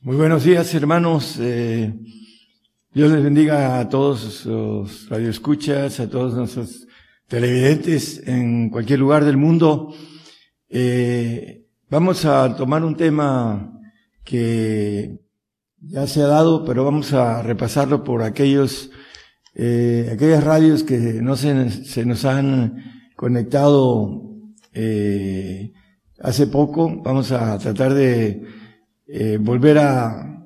[0.00, 1.36] Muy buenos días, hermanos.
[1.40, 1.92] Eh,
[2.92, 6.86] Dios les bendiga a todos los radioescuchas, a todos nuestros
[7.28, 9.94] televidentes en cualquier lugar del mundo.
[10.68, 13.78] Eh, vamos a tomar un tema
[14.24, 15.25] que
[15.88, 18.90] ya se ha dado, pero vamos a repasarlo por aquellos,
[19.54, 22.82] eh, aquellas radios que no se, se nos han
[23.16, 24.22] conectado
[24.72, 25.72] eh,
[26.20, 27.02] hace poco.
[27.02, 28.44] Vamos a tratar de
[29.06, 30.44] eh, volver a,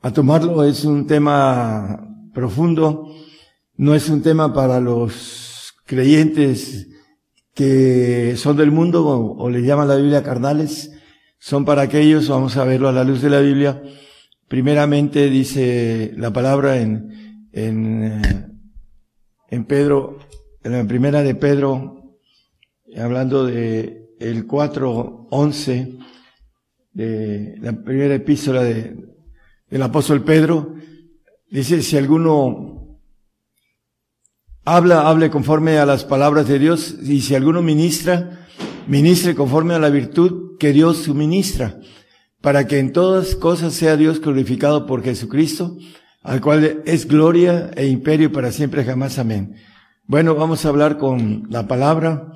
[0.00, 0.64] a tomarlo.
[0.64, 3.14] Es un tema profundo,
[3.76, 6.88] no es un tema para los creyentes
[7.54, 10.90] que son del mundo o, o le llaman la Biblia carnales,
[11.38, 13.82] son para aquellos, vamos a verlo a la luz de la Biblia,
[14.52, 18.46] Primeramente dice la palabra en, en, eh,
[19.48, 20.18] en Pedro,
[20.62, 22.18] en la primera de Pedro,
[22.94, 25.98] hablando de el 4.11,
[26.92, 28.94] de la primera epístola de,
[29.70, 30.74] del apóstol Pedro,
[31.50, 33.00] dice, si alguno
[34.66, 38.46] habla, hable conforme a las palabras de Dios, y si alguno ministra,
[38.86, 41.80] ministre conforme a la virtud que Dios suministra,
[42.42, 45.76] para que en todas cosas sea Dios glorificado por Jesucristo,
[46.22, 49.18] al cual es gloria e imperio para siempre jamás.
[49.18, 49.54] Amén.
[50.06, 52.32] Bueno, vamos a hablar con la palabra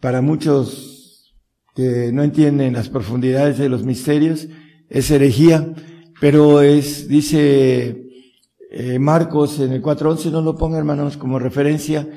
[0.00, 1.32] para muchos
[1.74, 4.48] que no entienden las profundidades de los misterios,
[4.88, 5.74] es herejía,
[6.20, 8.08] pero es, dice
[8.70, 12.08] eh, Marcos en el 4.11, no lo ponga hermanos como referencia,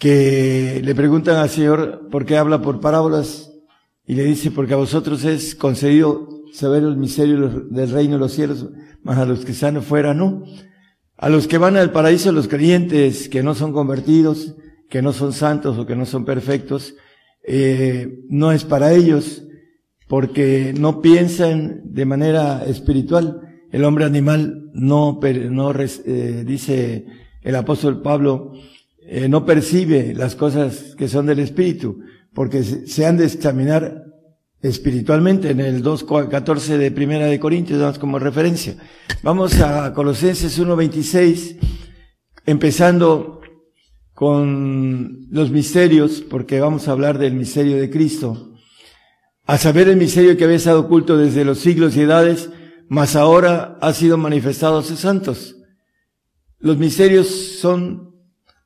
[0.00, 3.52] que le preguntan al Señor por qué habla por parábolas
[4.06, 8.32] y le dice, porque a vosotros es concedido saber el misterio del reino de los
[8.32, 8.68] cielos,
[9.02, 10.44] más a los que están afuera no.
[11.16, 14.54] A los que van al paraíso, los creyentes que no son convertidos,
[14.88, 16.94] que no son santos o que no son perfectos,
[17.44, 19.42] eh, no es para ellos,
[20.06, 23.40] porque no piensan de manera espiritual.
[23.72, 25.18] El hombre animal no,
[25.50, 27.06] no eh, dice
[27.42, 28.52] el apóstol Pablo,
[29.00, 32.00] eh, no percibe las cosas que son del espíritu,
[32.32, 34.13] porque se han de examinar
[34.64, 38.76] espiritualmente en el 2.14 de Primera de Corintios, damos como referencia.
[39.22, 41.58] Vamos a Colosenses 1.26,
[42.46, 43.42] empezando
[44.14, 48.54] con los misterios, porque vamos a hablar del misterio de Cristo.
[49.44, 52.48] A saber el misterio que había estado oculto desde los siglos y edades,
[52.88, 55.56] mas ahora ha sido manifestado a sus santos.
[56.58, 58.14] Los misterios son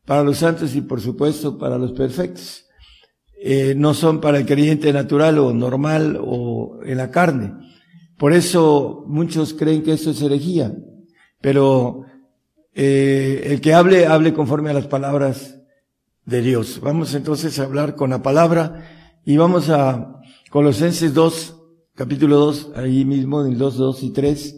[0.07, 2.68] para los santos y por supuesto para los perfectos.
[3.41, 7.55] Eh, no son para el creyente natural o normal o en la carne.
[8.17, 10.75] Por eso muchos creen que eso es herejía.
[11.41, 12.05] Pero
[12.75, 15.61] eh, el que hable, hable conforme a las palabras
[16.25, 16.81] de Dios.
[16.83, 18.87] Vamos entonces a hablar con la palabra
[19.25, 20.21] y vamos a
[20.51, 21.57] Colosenses 2,
[21.95, 24.57] capítulo 2, ahí mismo en el 2, 2 y 3,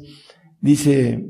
[0.61, 1.27] dice,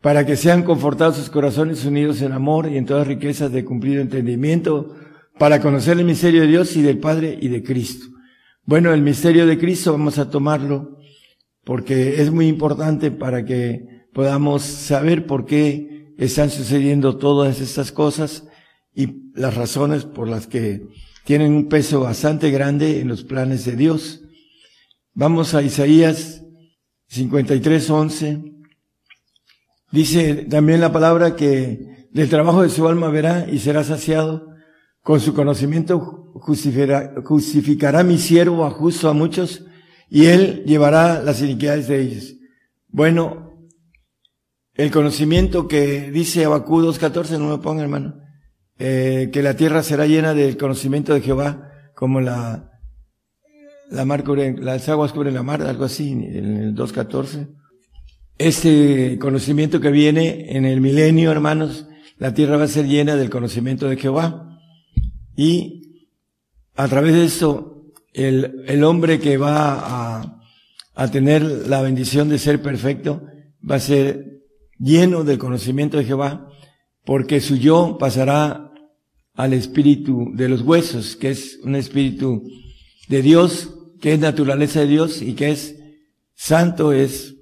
[0.00, 4.02] para que sean confortados sus corazones unidos en amor y en todas riquezas de cumplido
[4.02, 4.94] entendimiento,
[5.38, 8.06] para conocer el misterio de Dios y del Padre y de Cristo.
[8.64, 10.98] Bueno, el misterio de Cristo vamos a tomarlo
[11.64, 18.46] porque es muy importante para que podamos saber por qué están sucediendo todas estas cosas
[18.94, 20.86] y las razones por las que
[21.24, 24.22] tienen un peso bastante grande en los planes de Dios.
[25.14, 26.44] Vamos a Isaías
[27.08, 28.44] 53, 11.
[29.90, 34.53] Dice también la palabra que del trabajo de su alma verá y será saciado.
[35.04, 39.66] Con su conocimiento justificará, mi siervo a justo a muchos
[40.08, 42.36] y él llevará las iniquidades de ellos.
[42.88, 43.52] Bueno,
[44.72, 48.14] el conocimiento que dice Abacú 2.14, no me ponga hermano,
[48.78, 52.72] eh, que la tierra será llena del conocimiento de Jehová, como la,
[53.90, 57.50] la mar cubre, las aguas cubren la mar, algo así, en el 2.14.
[58.38, 63.28] Este conocimiento que viene en el milenio, hermanos, la tierra va a ser llena del
[63.28, 64.53] conocimiento de Jehová.
[65.36, 66.06] Y
[66.74, 70.42] a través de eso, el, el hombre que va a,
[70.94, 73.22] a tener la bendición de ser perfecto
[73.68, 74.42] va a ser
[74.78, 76.48] lleno del conocimiento de Jehová,
[77.04, 78.72] porque su yo pasará
[79.34, 82.44] al espíritu de los huesos, que es un espíritu
[83.08, 85.76] de Dios, que es naturaleza de Dios y que es
[86.34, 87.34] santo, es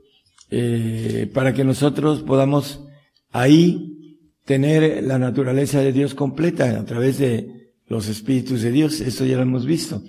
[0.50, 2.84] eh, para que nosotros podamos
[3.30, 9.00] ahí tener la naturaleza de Dios completa a través de los espíritus de Dios.
[9.00, 10.02] Eso ya lo hemos visto.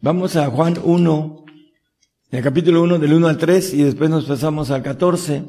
[0.00, 1.44] Vamos a Juan 1,
[2.30, 5.44] en el capítulo 1 del 1 al 3 y después nos pasamos al 14.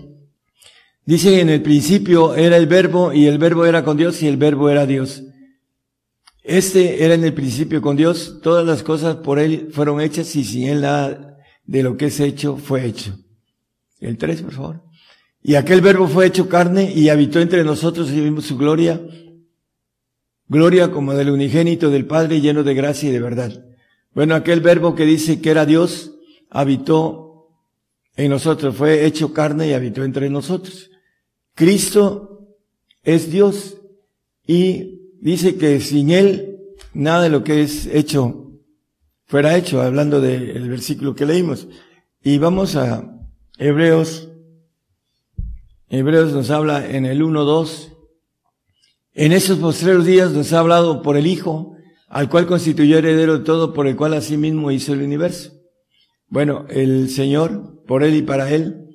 [1.05, 4.37] Dice en el principio era el verbo y el verbo era con Dios y el
[4.37, 5.23] verbo era Dios.
[6.43, 10.43] Este era en el principio con Dios, todas las cosas por Él fueron hechas y
[10.43, 13.15] sin Él nada de lo que es hecho fue hecho.
[13.99, 14.83] El 3, por favor.
[15.41, 18.99] Y aquel verbo fue hecho carne y habitó entre nosotros y vimos su gloria,
[20.49, 23.65] gloria como del unigénito del Padre lleno de gracia y de verdad.
[24.13, 26.15] Bueno, aquel verbo que dice que era Dios,
[26.49, 27.47] habitó
[28.17, 30.89] en nosotros, fue hecho carne y habitó entre nosotros.
[31.55, 32.57] Cristo
[33.03, 33.77] es Dios
[34.45, 36.57] y dice que sin Él
[36.93, 38.49] nada de lo que es hecho
[39.29, 41.67] fuera hecho, hablando del versículo que leímos.
[42.23, 43.15] Y vamos a
[43.59, 44.27] Hebreos.
[45.87, 47.93] Hebreos nos habla en el 1.2.
[49.21, 51.75] En esos postreros días nos ha hablado por el Hijo,
[52.07, 55.51] al cual constituyó heredero de todo, por el cual asimismo hizo el universo.
[56.29, 58.85] Bueno, el Señor, por Él y para Él,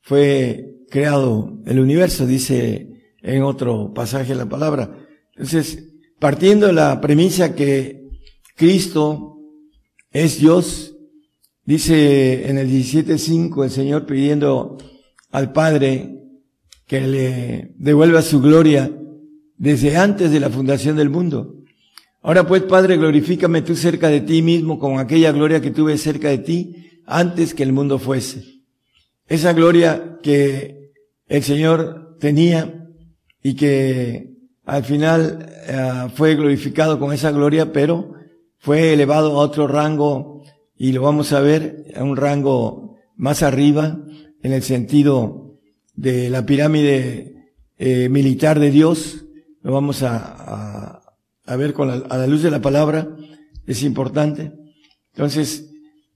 [0.00, 2.88] fue creado el universo, dice
[3.20, 4.96] en otro pasaje la palabra.
[5.34, 8.06] Entonces, partiendo de la premisa que
[8.54, 9.38] Cristo
[10.12, 10.94] es Dios,
[11.64, 14.78] dice en el 17.5 el Señor pidiendo
[15.32, 16.14] al Padre
[16.86, 19.00] que le devuelva su gloria
[19.56, 21.56] desde antes de la fundación del mundo.
[22.22, 26.28] Ahora pues, Padre, glorifícame tú cerca de ti mismo con aquella gloria que tuve cerca
[26.28, 28.62] de ti antes que el mundo fuese.
[29.26, 30.92] Esa gloria que
[31.26, 32.88] el Señor tenía
[33.42, 34.34] y que
[34.64, 38.14] al final eh, fue glorificado con esa gloria, pero
[38.58, 40.42] fue elevado a otro rango
[40.76, 43.98] y lo vamos a ver a un rango más arriba
[44.42, 45.58] en el sentido
[45.94, 49.23] de la pirámide eh, militar de Dios.
[49.64, 51.00] Lo vamos a,
[51.46, 53.08] a, ver con a la luz de la palabra.
[53.66, 54.52] Es importante.
[55.14, 55.70] Entonces,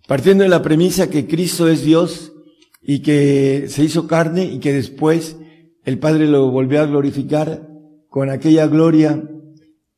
[0.06, 2.34] partiendo de la premisa que Cristo es Dios
[2.82, 5.38] y que se hizo carne y que después
[5.84, 7.66] el Padre lo volvió a glorificar
[8.10, 9.26] con aquella gloria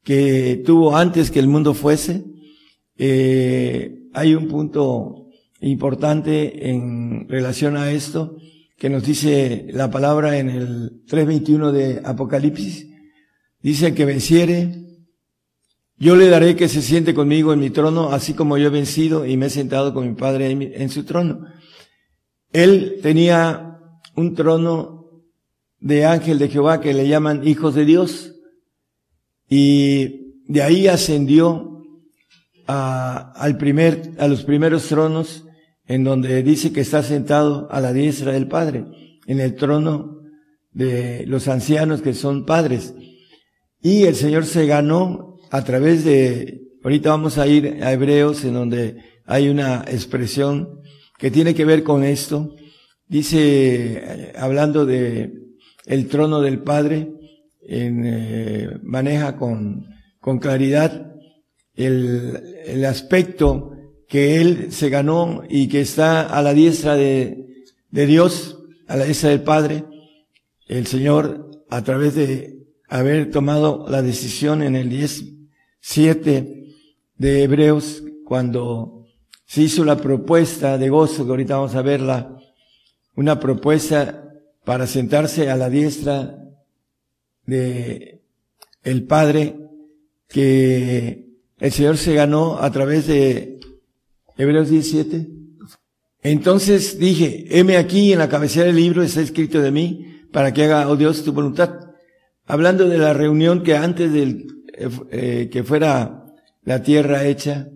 [0.04, 2.24] que tuvo antes que el mundo fuese,
[2.98, 5.26] eh, hay un punto
[5.60, 8.36] importante en relación a esto
[8.78, 12.89] que nos dice la palabra en el 3.21 de Apocalipsis.
[13.62, 14.90] Dice que venciere,
[15.96, 19.26] yo le daré que se siente conmigo en mi trono, así como yo he vencido
[19.26, 21.46] y me he sentado con mi Padre en, su trono.
[22.52, 23.78] Él tenía
[24.16, 25.22] un trono
[25.78, 28.34] de ángel de Jehová que le llaman hijos de Dios
[29.48, 31.82] y de ahí ascendió
[32.66, 35.44] a, al primer, a los primeros tronos
[35.86, 38.86] en donde dice que está sentado a la diestra del Padre,
[39.26, 40.20] en el trono
[40.72, 42.94] de los ancianos que son padres.
[43.82, 48.54] Y el Señor se ganó a través de, ahorita vamos a ir a Hebreos en
[48.54, 50.80] donde hay una expresión
[51.18, 52.54] que tiene que ver con esto.
[53.08, 55.32] Dice, hablando de
[55.86, 57.10] el trono del Padre,
[57.62, 59.86] en, eh, maneja con,
[60.20, 61.12] con claridad
[61.74, 63.72] el, el aspecto
[64.08, 68.58] que él se ganó y que está a la diestra de, de Dios,
[68.88, 69.84] a la diestra del Padre,
[70.66, 72.59] el Señor, a través de
[72.90, 76.74] haber tomado la decisión en el 17
[77.16, 79.06] de Hebreos, cuando
[79.46, 82.36] se hizo la propuesta de gozo, que ahorita vamos a verla,
[83.14, 84.32] una propuesta
[84.64, 86.36] para sentarse a la diestra
[87.46, 88.22] de
[88.82, 89.56] el Padre,
[90.28, 91.26] que
[91.58, 93.60] el Señor se ganó a través de
[94.36, 95.28] Hebreos 17.
[96.22, 100.64] Entonces dije, heme aquí en la cabecera del libro está escrito de mí para que
[100.64, 101.89] haga, oh Dios, tu voluntad.
[102.50, 104.44] Hablando de la reunión que antes del,
[104.76, 106.24] eh, eh, que fuera
[106.64, 107.68] la tierra hecha,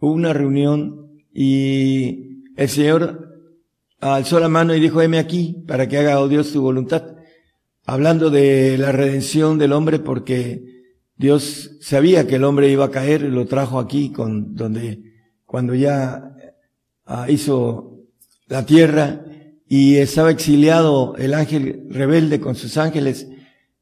[0.00, 3.40] hubo una reunión y el Señor
[4.00, 7.16] alzó la mano y dijo, heme aquí para que haga, oh Dios, tu voluntad.
[7.86, 10.62] Hablando de la redención del hombre porque
[11.16, 15.04] Dios sabía que el hombre iba a caer, lo trajo aquí con donde,
[15.46, 16.36] cuando ya
[17.06, 17.96] ah, hizo
[18.46, 19.24] la tierra
[19.66, 23.26] y estaba exiliado el ángel rebelde con sus ángeles,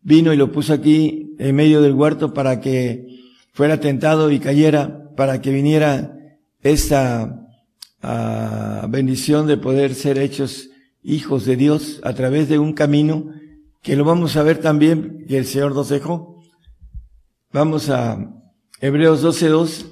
[0.03, 3.07] vino y lo puso aquí en medio del huerto para que
[3.53, 6.17] fuera tentado y cayera, para que viniera
[6.63, 7.47] esta
[8.03, 10.71] ah, bendición de poder ser hechos
[11.03, 13.33] hijos de Dios a través de un camino
[13.83, 16.43] que lo vamos a ver también que el Señor nos dejó.
[17.53, 18.33] Vamos a
[18.81, 19.87] Hebreos 12.2.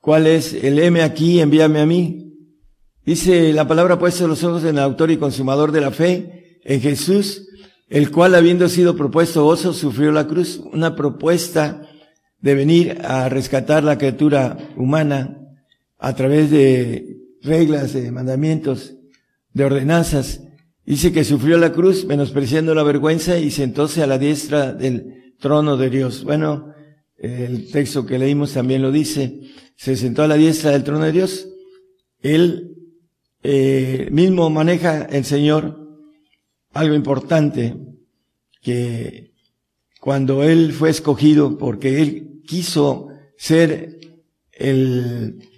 [0.00, 1.40] ¿Cuál es el M aquí?
[1.40, 2.34] Envíame a mí.
[3.04, 6.80] Dice la palabra puesta los ojos en el autor y consumador de la fe, en
[6.80, 7.48] Jesús,
[7.88, 10.60] el cual habiendo sido propuesto gozo, sufrió la cruz.
[10.72, 11.88] Una propuesta
[12.40, 15.38] de venir a rescatar la criatura humana
[15.98, 18.94] a través de reglas, de mandamientos,
[19.52, 20.42] de ordenanzas.
[20.84, 25.76] Dice que sufrió la cruz, menospreciando la vergüenza y sentóse a la diestra del trono
[25.76, 26.24] de Dios.
[26.24, 26.72] Bueno,
[27.16, 29.40] el texto que leímos también lo dice,
[29.76, 31.48] se sentó a la diestra del trono de Dios.
[32.20, 32.74] Él
[33.42, 35.77] eh, mismo maneja el Señor
[36.72, 37.76] algo importante,
[38.60, 39.32] que
[40.00, 43.98] cuando Él fue escogido, porque Él quiso ser
[44.52, 45.48] el,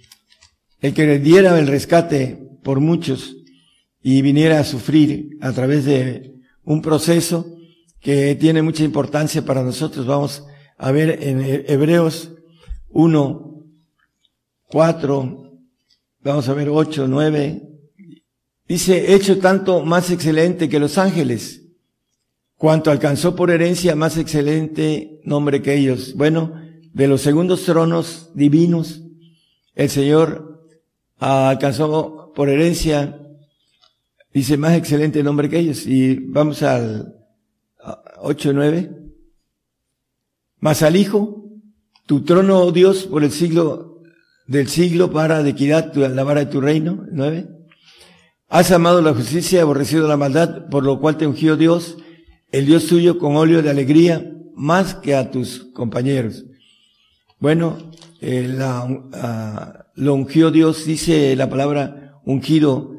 [0.79, 3.35] el que le diera el rescate por muchos
[4.01, 7.45] y viniera a sufrir a través de un proceso,
[8.01, 10.05] que tiene mucha importancia para nosotros.
[10.05, 10.43] Vamos
[10.77, 12.31] a ver en Hebreos
[12.89, 13.63] 1,
[14.67, 15.51] 4,
[16.23, 17.70] vamos a ver 8, 9.
[18.71, 21.61] Dice, hecho tanto más excelente que los ángeles,
[22.55, 26.13] cuanto alcanzó por herencia más excelente nombre que ellos.
[26.15, 26.53] Bueno,
[26.93, 29.01] de los segundos tronos divinos,
[29.75, 30.69] el Señor
[31.17, 33.19] alcanzó por herencia,
[34.33, 35.85] dice, más excelente nombre que ellos.
[35.85, 37.13] Y vamos al
[38.21, 38.89] 8, 9.
[40.61, 41.43] Mas al Hijo,
[42.05, 44.01] tu trono, oh Dios, por el siglo
[44.47, 47.05] del siglo, para de equidad, la vara de tu reino.
[47.11, 47.60] 9.
[48.53, 51.95] Has amado la justicia y aborrecido la maldad, por lo cual te ungió Dios,
[52.51, 56.43] el Dios tuyo, con óleo de alegría, más que a tus compañeros.
[57.39, 57.77] Bueno,
[58.19, 62.91] eh, la, uh, lo ungió Dios, dice la palabra ungido,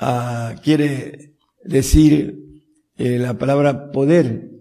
[0.00, 2.40] uh, quiere decir
[2.96, 4.52] eh, la palabra poder.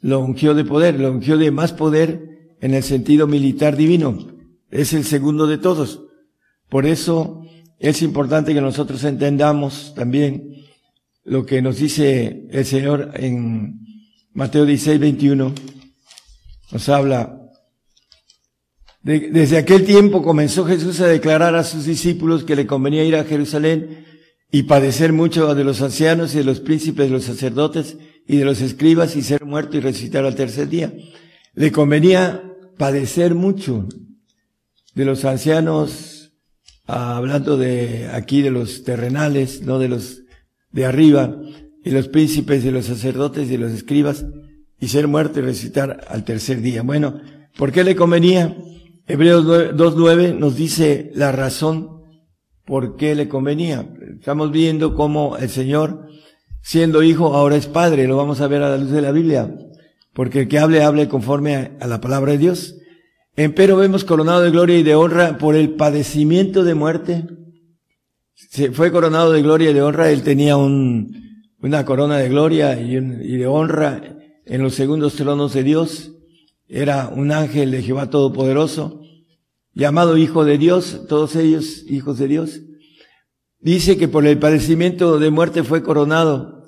[0.00, 4.28] Lo ungió de poder, lo ungió de más poder en el sentido militar divino.
[4.70, 6.04] Es el segundo de todos.
[6.68, 7.42] Por eso
[7.78, 10.64] es importante que nosotros entendamos también
[11.24, 13.80] lo que nos dice el Señor en
[14.32, 15.52] Mateo 16, 21.
[16.72, 17.46] Nos habla
[19.06, 23.22] desde aquel tiempo comenzó Jesús a declarar a sus discípulos que le convenía ir a
[23.22, 24.04] Jerusalén
[24.50, 28.44] y padecer mucho de los ancianos y de los príncipes de los sacerdotes y de
[28.44, 30.92] los escribas y ser muerto y resucitar al tercer día.
[31.54, 33.86] Le convenía padecer mucho
[34.96, 36.15] de los ancianos,
[36.86, 40.22] hablando de aquí de los terrenales, no de los
[40.72, 41.36] de arriba,
[41.84, 44.26] y los príncipes y los sacerdotes y los escribas,
[44.78, 46.82] y ser muerto y resucitar al tercer día.
[46.82, 47.20] Bueno,
[47.56, 48.56] ¿por qué le convenía?
[49.06, 52.02] Hebreos 2.9 nos dice la razón
[52.64, 53.88] por qué le convenía.
[54.18, 56.08] Estamos viendo cómo el Señor,
[56.60, 58.08] siendo hijo, ahora es padre.
[58.08, 59.56] Lo vamos a ver a la luz de la Biblia.
[60.12, 62.74] Porque el que hable, hable conforme a, la palabra de Dios.
[63.36, 67.26] Empero vemos coronado de gloria y de honra por el padecimiento de muerte.
[68.34, 70.10] Se fue coronado de gloria y de honra.
[70.10, 75.52] Él tenía un, una corona de gloria y, y de honra en los segundos tronos
[75.52, 76.12] de Dios
[76.68, 79.02] era un ángel de Jehová Todopoderoso,
[79.72, 82.60] llamado Hijo de Dios, todos ellos hijos de Dios.
[83.60, 86.64] Dice que por el padecimiento de muerte fue coronado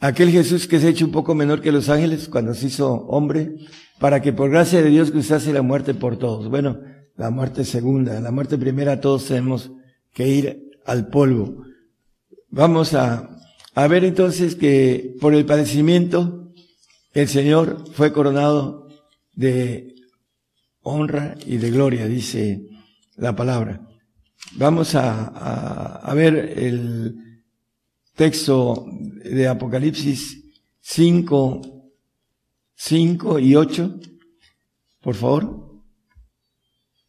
[0.00, 2.92] aquel Jesús que se ha hecho un poco menor que los ángeles cuando se hizo
[3.06, 3.54] hombre,
[4.02, 6.48] para que por gracia de Dios cruzase la muerte por todos.
[6.48, 6.80] Bueno,
[7.16, 9.70] la muerte segunda, la muerte primera, todos tenemos
[10.12, 11.62] que ir al polvo.
[12.50, 13.30] Vamos a,
[13.76, 16.52] a ver entonces que por el padecimiento
[17.14, 18.88] el Señor fue coronado
[19.36, 19.94] de
[20.80, 22.66] honra y de gloria, dice
[23.14, 23.86] la palabra.
[24.56, 27.44] Vamos a, a, ver el
[28.16, 28.84] texto
[29.24, 30.42] de Apocalipsis
[30.80, 31.81] 5,
[32.84, 33.94] 5 y 8,
[35.02, 35.82] por favor.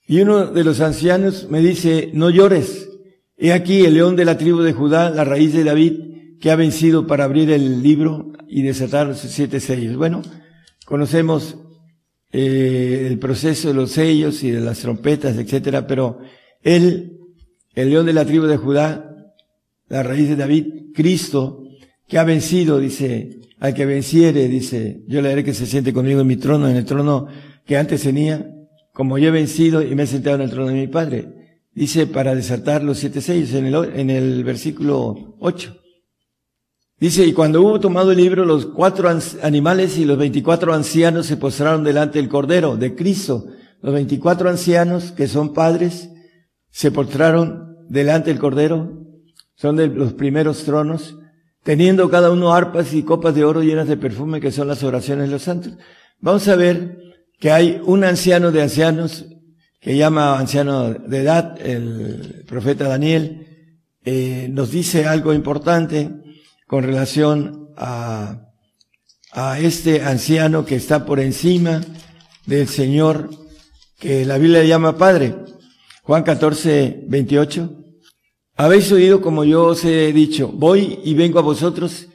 [0.06, 2.90] Y uno de los ancianos me dice, no llores.
[3.38, 6.56] He aquí el león de la tribu de Judá, la raíz de David, que ha
[6.56, 9.96] vencido para abrir el libro y desatar los siete sellos.
[9.96, 10.22] Bueno,
[10.86, 11.58] conocemos
[12.32, 16.20] eh, el proceso de los sellos y de las trompetas, etcétera, pero
[16.62, 17.18] él,
[17.74, 19.34] el león de la tribu de Judá,
[19.88, 21.63] la raíz de David, Cristo,
[22.08, 26.22] que ha vencido, dice, al que venciere, dice, yo le haré que se siente conmigo
[26.22, 27.28] en mi trono, en el trono
[27.66, 28.46] que antes tenía,
[28.94, 31.60] como yo he vencido y me he sentado en el trono de mi Padre.
[31.74, 35.78] Dice, para desatar los siete sellos, en el, en el versículo 8.
[37.00, 39.10] Dice, y cuando hubo tomado el libro, los cuatro
[39.42, 43.46] animales y los veinticuatro ancianos se postraron delante del Cordero de Cristo.
[43.82, 46.10] Los veinticuatro ancianos, que son padres,
[46.70, 49.04] se postraron delante del Cordero,
[49.56, 51.18] son de los primeros tronos,
[51.64, 55.28] teniendo cada uno arpas y copas de oro llenas de perfume, que son las oraciones
[55.28, 55.74] de los santos.
[56.20, 56.98] Vamos a ver
[57.40, 59.26] que hay un anciano de ancianos,
[59.80, 63.48] que llama anciano de edad, el profeta Daniel,
[64.06, 66.10] eh, nos dice algo importante,
[66.68, 68.50] con relación a,
[69.32, 71.82] a este anciano que está por encima
[72.46, 73.30] del Señor,
[74.00, 75.36] que la Biblia llama Padre.
[76.04, 77.83] Juan 14, 28.
[78.56, 82.08] Habéis oído como yo os he dicho, voy y vengo a vosotros,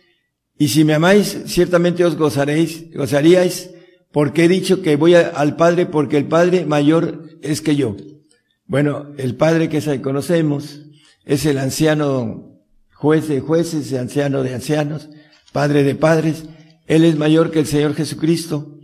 [0.57, 3.71] y si me amáis, ciertamente os gozaréis, gozaríais,
[4.13, 7.97] porque he dicho que voy al Padre, porque el Padre mayor es que yo.
[8.67, 10.81] Bueno, el Padre que conocemos
[11.25, 12.49] es el anciano
[12.99, 15.09] juez de jueces, anciano de ancianos,
[15.53, 16.45] padre de padres.
[16.87, 18.79] Él es mayor que el Señor Jesucristo.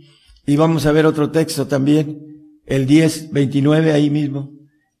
[0.45, 4.53] Y vamos a ver otro texto también, el 10, 29, ahí mismo,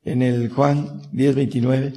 [0.03, 1.93] en el Juan 10, 29.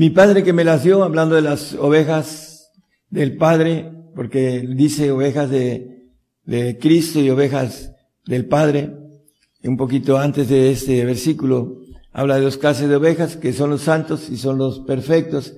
[0.00, 2.72] Mi padre que me las dio, hablando de las ovejas
[3.10, 6.06] del Padre, porque dice ovejas de,
[6.46, 7.92] de Cristo y ovejas
[8.24, 8.94] del Padre,
[9.62, 11.82] un poquito antes de este versículo,
[12.12, 15.56] habla de los clases de ovejas, que son los santos y son los perfectos,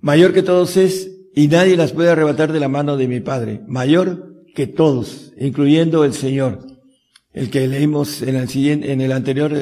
[0.00, 3.60] Mayor que todos es, y nadie las puede arrebatar de la mano de mi Padre.
[3.68, 6.66] Mayor que todos, incluyendo el Señor.
[7.32, 9.52] El que leímos en el siguiente, en el anterior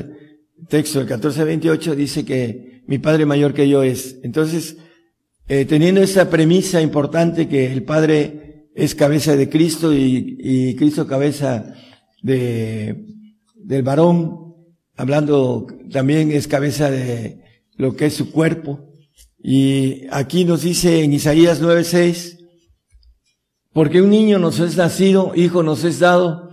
[0.70, 4.18] texto, el 1428, dice que mi Padre mayor que yo es.
[4.22, 4.76] Entonces,
[5.48, 11.06] eh, teniendo esa premisa importante que el Padre es cabeza de Cristo y, y Cristo
[11.06, 11.74] cabeza
[12.22, 13.06] de,
[13.54, 14.54] del varón,
[14.96, 17.42] hablando también es cabeza de
[17.76, 18.88] lo que es su cuerpo,
[19.42, 22.38] y aquí nos dice en Isaías 9:6,
[23.72, 26.50] porque un niño nos es nacido, hijo nos es dado,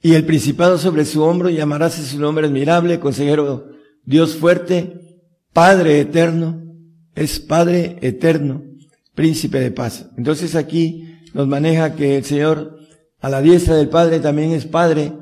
[0.00, 3.70] y el principado sobre su hombro, llamarás su nombre admirable, consejero
[4.04, 5.07] Dios fuerte,
[5.52, 6.62] Padre eterno,
[7.14, 8.62] es Padre eterno,
[9.14, 10.08] príncipe de paz.
[10.16, 12.78] Entonces aquí nos maneja que el Señor
[13.20, 15.12] a la diestra del Padre también es Padre,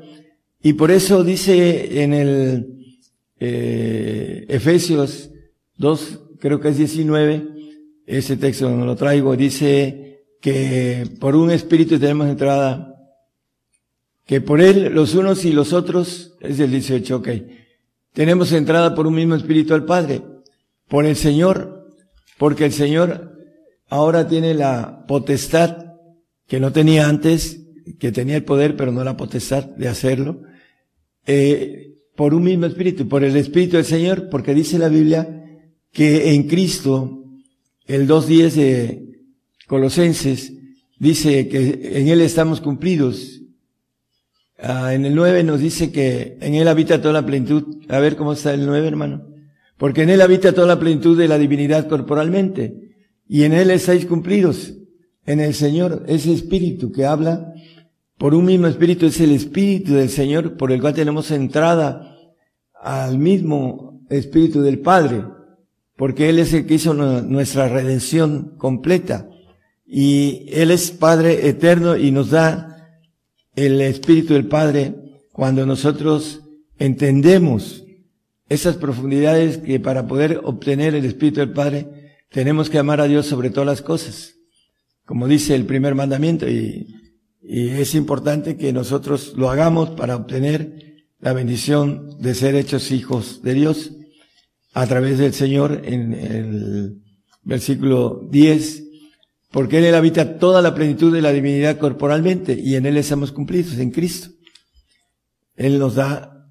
[0.61, 2.77] y por eso dice en el
[3.39, 5.31] eh, Efesios
[5.77, 7.47] 2, creo que es 19,
[8.05, 12.93] ese texto no lo traigo, dice que por un espíritu tenemos entrada
[14.25, 17.29] que por él los unos y los otros, es el 18, ok,
[18.13, 20.21] tenemos entrada por un mismo espíritu al Padre,
[20.87, 21.87] por el Señor,
[22.37, 23.37] porque el Señor
[23.89, 25.85] ahora tiene la potestad
[26.47, 27.61] que no tenía antes,
[27.99, 30.41] que tenía el poder pero no la potestad de hacerlo,
[31.25, 35.45] eh, por un mismo espíritu, por el espíritu del Señor, porque dice la Biblia
[35.91, 37.23] que en Cristo,
[37.85, 39.21] el 2.10 de
[39.67, 40.53] Colosenses,
[40.99, 43.41] dice que en Él estamos cumplidos,
[44.59, 47.83] Ah, en el 9 nos dice que en Él habita toda la plenitud.
[47.89, 49.27] A ver cómo está el 9, hermano.
[49.77, 52.95] Porque en Él habita toda la plenitud de la divinidad corporalmente.
[53.27, 54.73] Y en Él estáis cumplidos.
[55.25, 57.53] En el Señor, ese espíritu que habla
[58.17, 62.15] por un mismo espíritu es el espíritu del Señor por el cual tenemos entrada
[62.81, 65.23] al mismo espíritu del Padre.
[65.95, 69.29] Porque Él es el que hizo nuestra redención completa.
[69.85, 72.76] Y Él es Padre eterno y nos da
[73.57, 74.93] el Espíritu del Padre
[75.33, 76.43] cuando nosotros
[76.77, 77.83] entendemos
[78.49, 83.25] esas profundidades que para poder obtener el Espíritu del Padre tenemos que amar a Dios
[83.25, 84.35] sobre todas las cosas,
[85.05, 86.93] como dice el primer mandamiento, y,
[87.49, 93.53] es importante que nosotros lo hagamos para obtener la bendición de ser hechos hijos de
[93.53, 93.93] Dios
[94.73, 97.01] a través del Señor en el
[97.43, 98.86] versículo 10
[99.57, 103.79] porque Él habita toda la plenitud de la divinidad corporalmente y en Él estamos cumplidos,
[103.79, 104.29] en Cristo.
[105.55, 106.47] Él nos da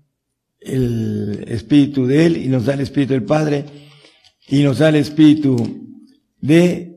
[0.58, 3.64] el Espíritu de Él y nos da el Espíritu del Padre
[4.48, 5.54] y nos da el Espíritu
[6.40, 6.96] de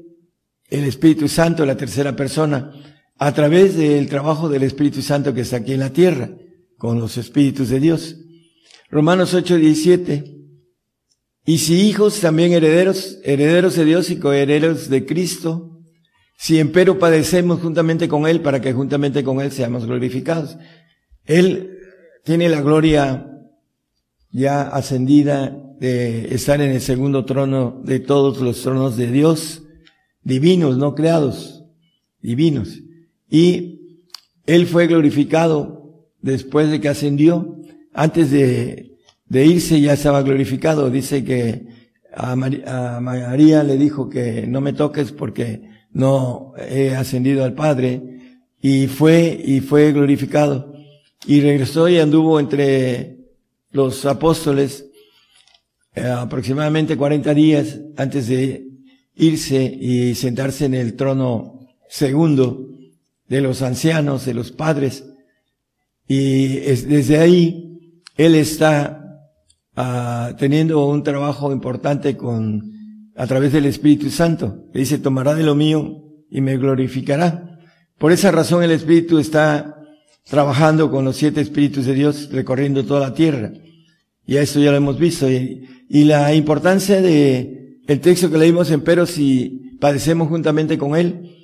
[0.69, 2.71] el Espíritu Santo, la tercera persona,
[3.19, 6.31] a través del trabajo del Espíritu Santo que está aquí en la tierra,
[6.79, 8.15] con los Espíritus de Dios.
[8.89, 10.23] Romanos 8, 17.
[11.45, 15.75] Y si hijos, también herederos, herederos de Dios y coherederos de Cristo,
[16.41, 20.57] si empero padecemos juntamente con Él para que juntamente con Él seamos glorificados.
[21.25, 21.79] Él
[22.23, 23.29] tiene la gloria
[24.31, 29.63] ya ascendida de estar en el segundo trono de todos los tronos de Dios,
[30.23, 31.65] divinos, no creados,
[32.21, 32.79] divinos.
[33.29, 33.99] Y
[34.45, 37.57] Él fue glorificado después de que ascendió.
[37.93, 38.95] Antes de,
[39.29, 40.89] irse ya estaba glorificado.
[40.89, 41.67] Dice que
[42.15, 48.19] a María le dijo que no me toques porque no he ascendido al Padre,
[48.61, 50.73] y fue, y fue glorificado.
[51.25, 53.17] Y regresó y anduvo entre
[53.71, 54.85] los apóstoles
[55.95, 58.67] eh, aproximadamente 40 días antes de
[59.15, 62.69] irse y sentarse en el trono segundo
[63.27, 65.05] de los ancianos, de los padres.
[66.07, 69.23] Y desde ahí él está
[69.75, 72.78] ah, teniendo un trabajo importante con
[73.19, 74.63] a través del Espíritu Santo.
[74.73, 77.59] Le dice, tomará de lo mío y me glorificará.
[77.97, 79.75] Por esa razón el Espíritu está
[80.23, 83.51] trabajando con los siete Espíritus de Dios recorriendo toda la tierra.
[84.25, 85.29] Y a esto ya lo hemos visto.
[85.29, 91.35] Y, la importancia de el texto que leímos en Pero si padecemos juntamente con Él,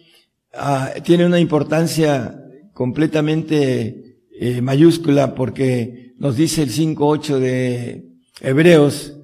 [0.53, 2.39] ah, tiene una importancia
[2.71, 8.05] completamente eh, mayúscula porque nos dice el 5.8 de
[8.39, 9.17] Hebreos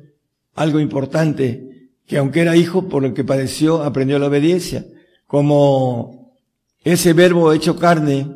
[0.53, 1.70] algo importante
[2.12, 4.86] que aunque era hijo, por lo que padeció, aprendió la obediencia.
[5.28, 6.36] Como
[6.84, 8.28] ese verbo hecho carne,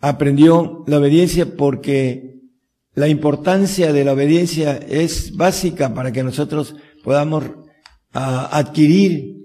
[0.00, 2.40] aprendió la obediencia porque
[2.94, 7.44] la importancia de la obediencia es básica para que nosotros podamos
[8.14, 9.36] ah, adquirir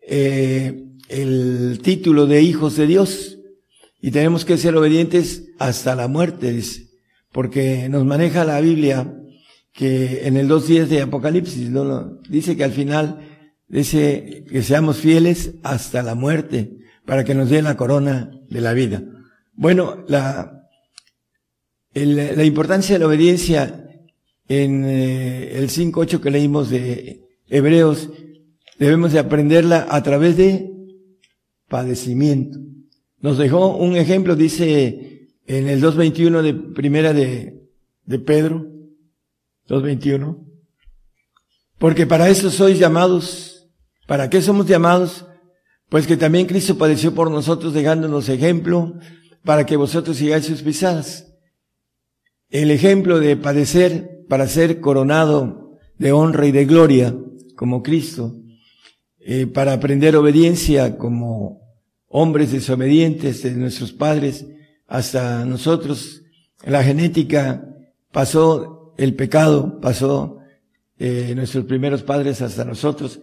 [0.00, 3.40] eh, el título de hijos de Dios.
[4.00, 6.62] Y tenemos que ser obedientes hasta la muerte,
[7.32, 9.12] porque nos maneja la Biblia
[9.72, 11.70] que en el 2.10 de Apocalipsis
[12.28, 13.28] dice que al final
[13.68, 18.74] dice que seamos fieles hasta la muerte para que nos dé la corona de la
[18.74, 19.02] vida.
[19.54, 20.68] Bueno, la,
[21.94, 23.82] la importancia de la obediencia
[24.48, 28.10] en eh, el 5.8 que leímos de Hebreos,
[28.78, 30.70] debemos de aprenderla a través de
[31.68, 32.58] padecimiento.
[33.20, 37.62] Nos dejó un ejemplo, dice en el 2.21 de primera de,
[38.04, 38.71] de Pedro,
[39.68, 40.38] 2.21.
[41.78, 43.68] Porque para eso sois llamados.
[44.06, 45.26] ¿Para qué somos llamados?
[45.88, 48.94] Pues que también Cristo padeció por nosotros dejándonos ejemplo
[49.44, 51.28] para que vosotros sigáis sus pisadas.
[52.48, 57.14] el ejemplo de padecer para ser coronado de honra y de gloria
[57.56, 58.34] como Cristo,
[59.20, 61.60] eh, para aprender obediencia como
[62.08, 64.46] hombres desobedientes de nuestros padres
[64.86, 66.22] hasta nosotros.
[66.64, 67.64] La genética
[68.10, 70.38] pasó el pecado, pasó
[70.98, 73.20] eh, nuestros primeros padres hasta nosotros.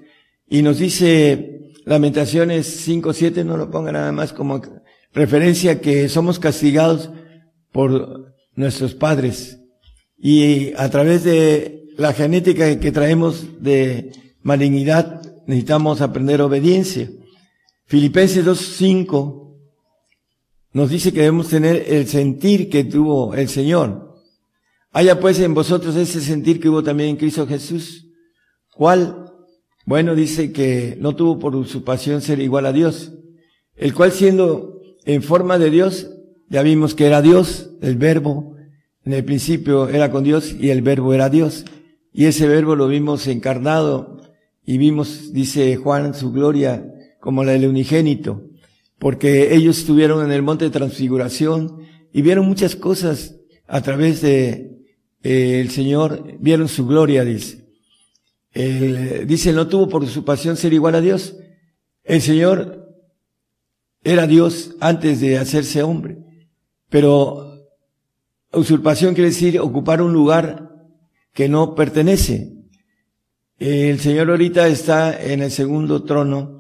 [0.48, 4.62] Y nos dice Lamentaciones 5, 7, no lo ponga nada más como
[5.14, 7.10] referencia que somos castigados
[7.72, 9.60] por nuestros padres.
[10.18, 17.10] Y a través de la genética que traemos de malignidad, necesitamos aprender obediencia.
[17.86, 19.58] Filipenses 2.5
[20.72, 24.09] nos dice que debemos tener el sentir que tuvo el Señor.
[24.92, 28.08] Haya pues en vosotros ese sentir que hubo también en Cristo Jesús.
[28.74, 29.26] ¿Cuál?
[29.86, 33.14] Bueno, dice que no tuvo por usurpación ser igual a Dios,
[33.76, 36.12] el cual siendo en forma de Dios,
[36.50, 38.56] ya vimos que era Dios, el verbo,
[39.06, 41.66] en el principio era con Dios y el verbo era Dios.
[42.12, 44.22] Y ese verbo lo vimos encarnado
[44.66, 46.84] y vimos, dice Juan, su gloria
[47.20, 48.44] como la del unigénito,
[48.98, 51.80] porque ellos estuvieron en el monte de transfiguración
[52.12, 53.36] y vieron muchas cosas
[53.68, 54.79] a través de
[55.24, 57.68] eh, el Señor, vieron su gloria, dice.
[58.54, 61.36] dice, no tuvo por su pasión ser igual a Dios.
[62.04, 62.88] El Señor
[64.04, 66.18] era Dios antes de hacerse hombre,
[66.90, 67.68] pero
[68.52, 70.72] usurpación quiere decir ocupar un lugar
[71.34, 72.54] que no pertenece.
[73.58, 76.60] El Señor ahorita está en el segundo trono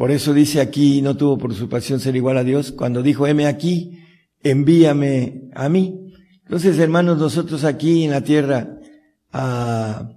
[0.00, 3.26] por eso dice aquí, no tuvo por su pasión ser igual a Dios, cuando dijo,
[3.26, 3.98] heme aquí,
[4.42, 6.09] envíame a mí.
[6.50, 8.76] Entonces, hermanos, nosotros aquí en la tierra,
[9.32, 10.10] ah,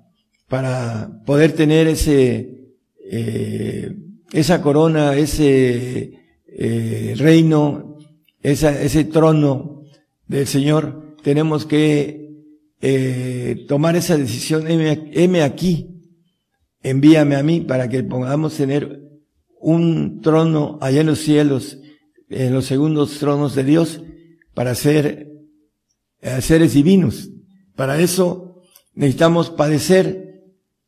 [0.48, 2.72] para poder tener ese,
[3.08, 3.96] eh,
[4.32, 6.12] esa corona, ese
[6.48, 8.00] eh, reino,
[8.42, 9.84] ese trono
[10.26, 12.32] del Señor, tenemos que
[12.82, 16.02] eh, tomar esa decisión, heme aquí,
[16.82, 19.04] envíame a mí, para que podamos tener
[19.62, 21.78] un trono allá en los cielos,
[22.28, 24.02] en los segundos tronos de Dios,
[24.56, 25.33] para ser
[26.24, 27.30] eh, seres divinos.
[27.76, 28.62] Para eso
[28.96, 30.42] necesitamos padecer.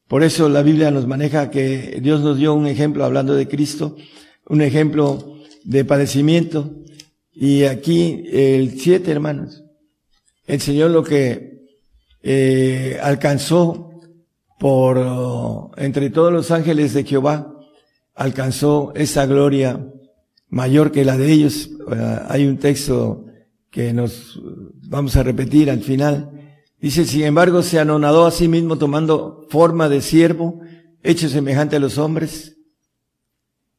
[0.08, 3.98] Por eso la Biblia nos maneja que Dios nos dio un ejemplo, hablando de Cristo,
[4.48, 5.36] un ejemplo
[5.66, 6.74] de padecimiento.
[7.34, 9.64] Y aquí el siete, hermanos.
[10.48, 11.66] El Señor lo que
[12.24, 13.90] eh, alcanzó
[14.58, 17.54] por entre todos los ángeles de Jehová,
[18.14, 19.86] alcanzó esa gloria
[20.48, 21.70] mayor que la de ellos.
[21.92, 23.26] Eh, hay un texto
[23.76, 24.40] que nos
[24.88, 26.32] vamos a repetir al final.
[26.80, 30.62] Dice, sin embargo, se anonadó a sí mismo tomando forma de siervo,
[31.04, 32.56] hecho semejante a los hombres,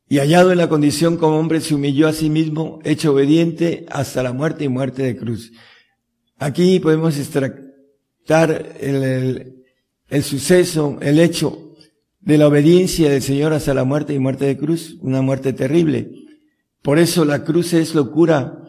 [0.06, 4.23] y hallado en la condición como hombre se humilló a sí mismo, hecho obediente hasta
[4.23, 5.51] la muerte y muerte de cruz.
[6.36, 9.64] Aquí podemos extractar el, el,
[10.10, 11.74] el suceso, el hecho
[12.20, 16.10] de la obediencia del Señor hasta la muerte y muerte de cruz, una muerte terrible.
[16.82, 18.62] Por eso la cruz es locura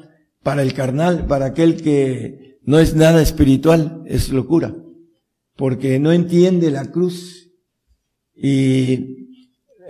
[0.48, 4.74] para el carnal, para aquel que no es nada espiritual, es locura,
[5.58, 7.50] porque no entiende la cruz.
[8.34, 9.28] Y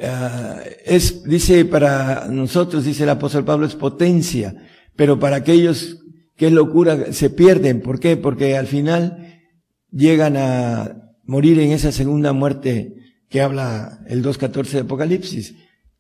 [0.02, 4.56] uh, es, dice para nosotros, dice el apóstol Pablo, es potencia,
[4.96, 6.00] pero para aquellos
[6.36, 7.82] que es locura se pierden.
[7.82, 8.18] ¿Por qué?
[8.18, 9.44] Porque al final
[9.92, 12.96] llegan a morir en esa segunda muerte
[13.30, 15.54] que habla el 2.14 de Apocalipsis,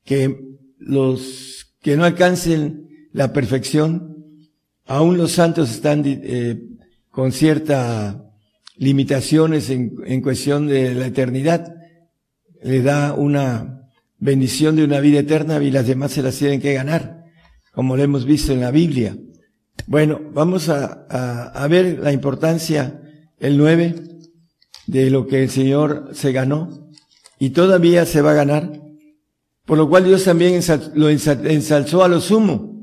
[0.03, 0.35] que
[0.79, 4.16] los que no alcancen la perfección,
[4.87, 6.59] aún los santos están eh,
[7.11, 8.15] con ciertas
[8.77, 11.75] limitaciones en, cuestión de la eternidad,
[12.63, 13.89] le da una
[14.19, 17.25] bendición de una vida eterna y las demás se las tienen que ganar,
[17.71, 19.17] como lo hemos visto en la Biblia.
[19.87, 23.01] Bueno, vamos a ver la importancia,
[23.39, 23.95] el 9,
[24.87, 26.89] de lo que el Señor se ganó
[27.39, 28.81] y todavía se va a ganar.
[29.65, 30.61] Por lo cual Dios también
[30.95, 32.76] lo ensalzó a lo sumo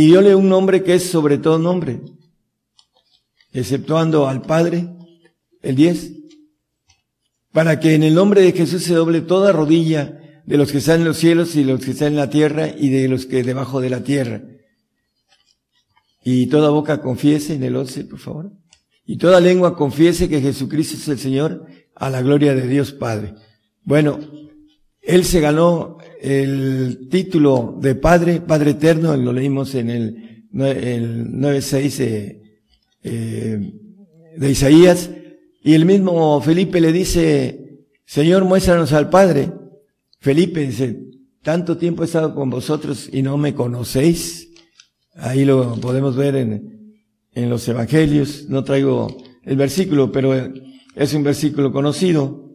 [0.00, 2.00] y diole un nombre que es sobre todo nombre,
[3.52, 4.88] exceptuando al Padre,
[5.60, 6.12] el 10,
[7.52, 11.00] para que en el nombre de Jesús se doble toda rodilla de los que están
[11.00, 13.82] en los cielos y los que están en la tierra y de los que debajo
[13.82, 14.40] de la tierra.
[16.24, 18.52] Y toda boca confiese en el 11, por favor.
[19.04, 23.34] Y toda lengua confiese que Jesucristo es el Señor a la gloria de Dios Padre.
[23.82, 24.18] Bueno,
[25.02, 31.96] él se ganó el título de Padre, Padre Eterno, lo leímos en el, el 9.6
[31.96, 32.42] de,
[33.02, 33.72] eh,
[34.36, 35.10] de Isaías,
[35.62, 39.52] y el mismo Felipe le dice, Señor, muéstranos al Padre.
[40.20, 41.00] Felipe dice,
[41.42, 44.48] tanto tiempo he estado con vosotros y no me conocéis.
[45.14, 46.96] Ahí lo podemos ver en,
[47.32, 50.34] en los evangelios, no traigo el versículo, pero
[50.94, 52.50] es un versículo conocido,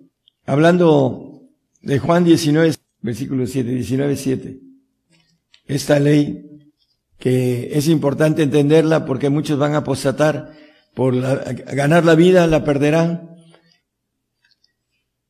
[0.45, 1.41] hablando
[1.81, 2.73] de Juan 19,
[3.05, 4.59] versículo 7, 19, 7.
[5.67, 6.41] Esta ley
[7.19, 10.53] que es importante entenderla porque muchos van a apostatar
[10.93, 13.29] por ganar la vida, la perderán.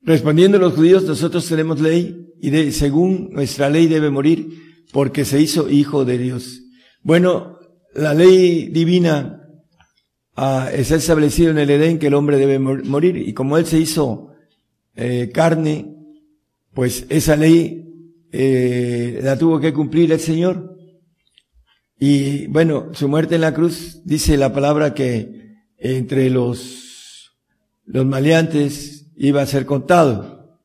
[0.01, 4.47] Respondiendo a los judíos, nosotros tenemos ley y de, según nuestra ley debe morir
[4.93, 6.61] porque se hizo hijo de Dios.
[7.01, 7.59] Bueno,
[7.93, 9.41] la ley divina
[10.35, 13.79] ah, está establecido en el Edén que el hombre debe morir y como él se
[13.79, 14.33] hizo
[14.95, 15.94] eh, carne,
[16.75, 17.85] pues esa ley
[18.33, 20.77] eh, la tuvo que cumplir el Señor.
[21.97, 27.33] Y bueno, su muerte en la cruz dice la palabra que entre los,
[27.85, 30.59] los maleantes iba a ser contado.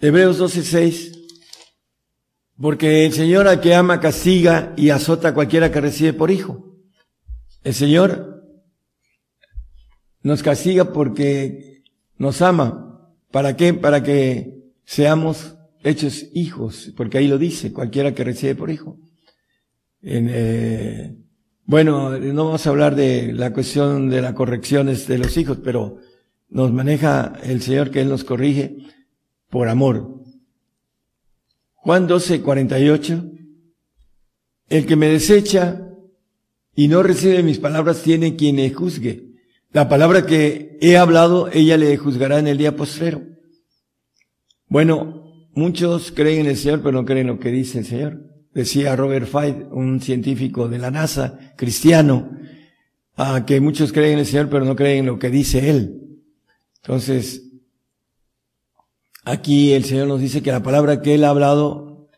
[0.00, 1.16] Hebreos 12:6
[2.60, 6.76] porque el Señor al que ama castiga y azota a cualquiera que recibe por hijo.
[7.62, 8.44] El Señor
[10.22, 11.84] nos castiga porque
[12.18, 12.89] nos ama.
[13.30, 13.74] ¿Para qué?
[13.74, 14.54] Para que
[14.84, 18.98] seamos hechos hijos, porque ahí lo dice, cualquiera que recibe por hijo.
[20.02, 21.16] Eh,
[21.64, 25.98] bueno, no vamos a hablar de la cuestión de las correcciones de los hijos, pero
[26.48, 28.76] nos maneja el Señor que Él nos corrige
[29.48, 30.20] por amor.
[31.74, 33.24] Juan 12, 48.
[34.68, 35.86] El que me desecha
[36.74, 39.29] y no recibe mis palabras tiene quien le juzgue.
[39.72, 43.22] La palabra que he hablado, ella le juzgará en el día postrero.
[44.66, 48.20] Bueno, muchos creen en el Señor, pero no creen en lo que dice el Señor.
[48.52, 52.30] Decía Robert Fide, un científico de la NASA, cristiano,
[53.16, 56.20] a que muchos creen en el Señor, pero no creen en lo que dice Él.
[56.82, 57.50] Entonces,
[59.24, 62.08] Aquí el Señor nos dice que la palabra que Él ha hablado,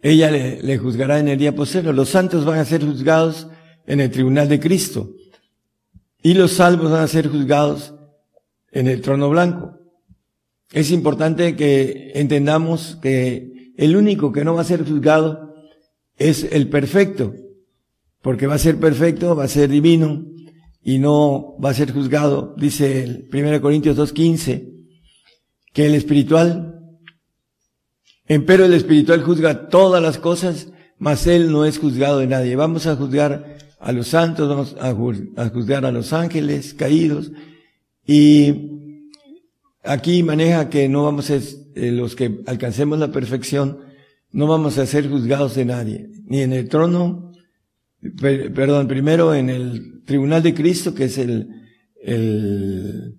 [0.00, 1.94] ella le, juzgará en el día posterior.
[1.94, 3.48] Los santos van a ser juzgados
[3.86, 5.10] en el tribunal de Cristo.
[6.22, 7.94] Y los salvos van a ser juzgados
[8.72, 9.78] en el trono blanco.
[10.72, 15.54] Es importante que entendamos que el único que no va a ser juzgado
[16.16, 17.34] es el perfecto,
[18.20, 20.26] porque va a ser perfecto, va a ser divino
[20.82, 24.78] y no va a ser juzgado, dice el 1 Corintios 2.15,
[25.72, 26.74] que el espiritual.
[28.26, 32.56] Empero el espiritual juzga todas las cosas, mas él no es juzgado de nadie.
[32.56, 37.32] Vamos a juzgar a los santos, vamos a juzgar a los ángeles caídos.
[38.06, 38.70] Y
[39.84, 43.78] aquí maneja que no vamos a, eh, los que alcancemos la perfección,
[44.30, 47.32] no vamos a ser juzgados de nadie, ni en el trono,
[48.20, 51.48] perdón, primero en el tribunal de Cristo, que es el,
[52.02, 53.18] el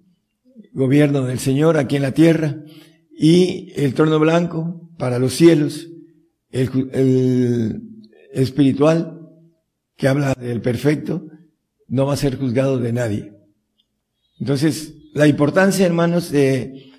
[0.73, 2.63] gobierno del Señor aquí en la tierra
[3.17, 5.89] y el trono blanco para los cielos,
[6.51, 7.81] el,
[8.31, 9.18] espiritual
[9.99, 11.27] que habla del perfecto,
[11.89, 13.33] no va a ser juzgado de nadie.
[14.39, 16.93] Entonces, la importancia, hermanos, de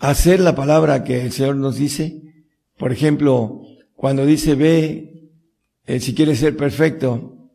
[0.00, 2.22] hacer la palabra que el Señor nos dice,
[2.76, 3.62] por ejemplo,
[3.94, 5.30] cuando dice ve,
[5.86, 7.52] eh, si quieres ser perfecto,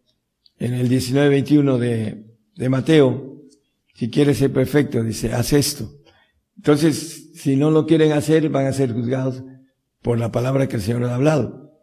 [0.59, 3.41] en el 19-21 de, de Mateo,
[3.95, 5.91] si quieres ser perfecto, dice, haz esto.
[6.55, 9.43] Entonces, si no lo quieren hacer, van a ser juzgados
[10.01, 11.73] por la palabra que el Señor ha hablado.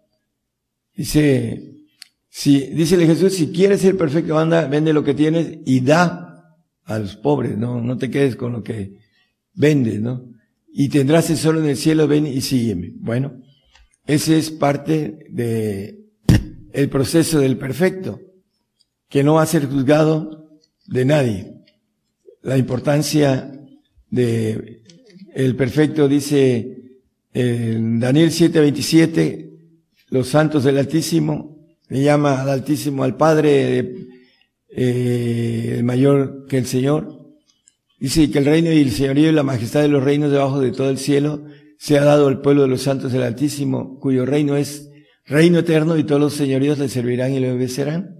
[0.94, 1.77] Dice,
[2.38, 6.98] si, dícele Jesús, si quieres ser perfecto, anda, vende lo que tienes y da a
[6.98, 8.98] los pobres, no, no te quedes con lo que
[9.54, 10.30] vendes, ¿no?
[10.72, 12.92] Y tendrás solo en el cielo, ven y sígueme.
[12.94, 13.40] Bueno,
[14.06, 15.98] ese es parte de
[16.72, 18.20] el proceso del perfecto,
[19.08, 20.50] que no va a ser juzgado
[20.86, 21.58] de nadie
[22.42, 23.52] la importancia
[24.10, 24.82] de
[25.34, 26.98] el perfecto dice
[27.32, 29.50] en Daniel 7:27,
[30.10, 31.57] los santos del Altísimo,
[31.88, 33.94] le llama al Altísimo al Padre
[34.70, 37.18] eh, mayor que el Señor.
[37.98, 40.70] Dice que el reino y el señorío y la majestad de los reinos debajo de
[40.70, 41.44] todo el cielo
[41.78, 44.90] se ha dado al pueblo de los santos del Altísimo, cuyo reino es
[45.24, 48.16] reino eterno y todos los señoríos le servirán y le obedecerán.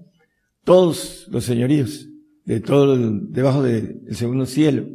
[0.64, 2.08] Todos los señoríos
[2.44, 4.86] de todo, debajo del segundo cielo.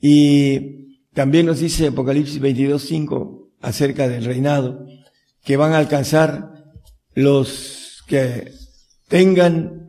[0.00, 4.86] Y también nos dice Apocalipsis 22.5 acerca del reinado,
[5.44, 6.52] que van a alcanzar
[7.14, 7.81] los
[8.12, 8.52] que
[9.08, 9.88] tengan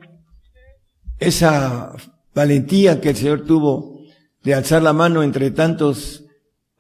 [1.20, 1.94] esa
[2.34, 4.00] valentía que el Señor tuvo
[4.46, 6.24] de alzar la mano entre tantos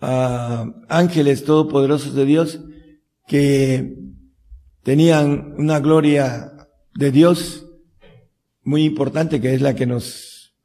[0.01, 2.61] uh, ángeles todopoderosos de Dios
[3.27, 3.93] que
[4.83, 6.53] tenían una gloria
[6.95, 7.65] de Dios
[8.61, 10.55] muy importante que es la que nos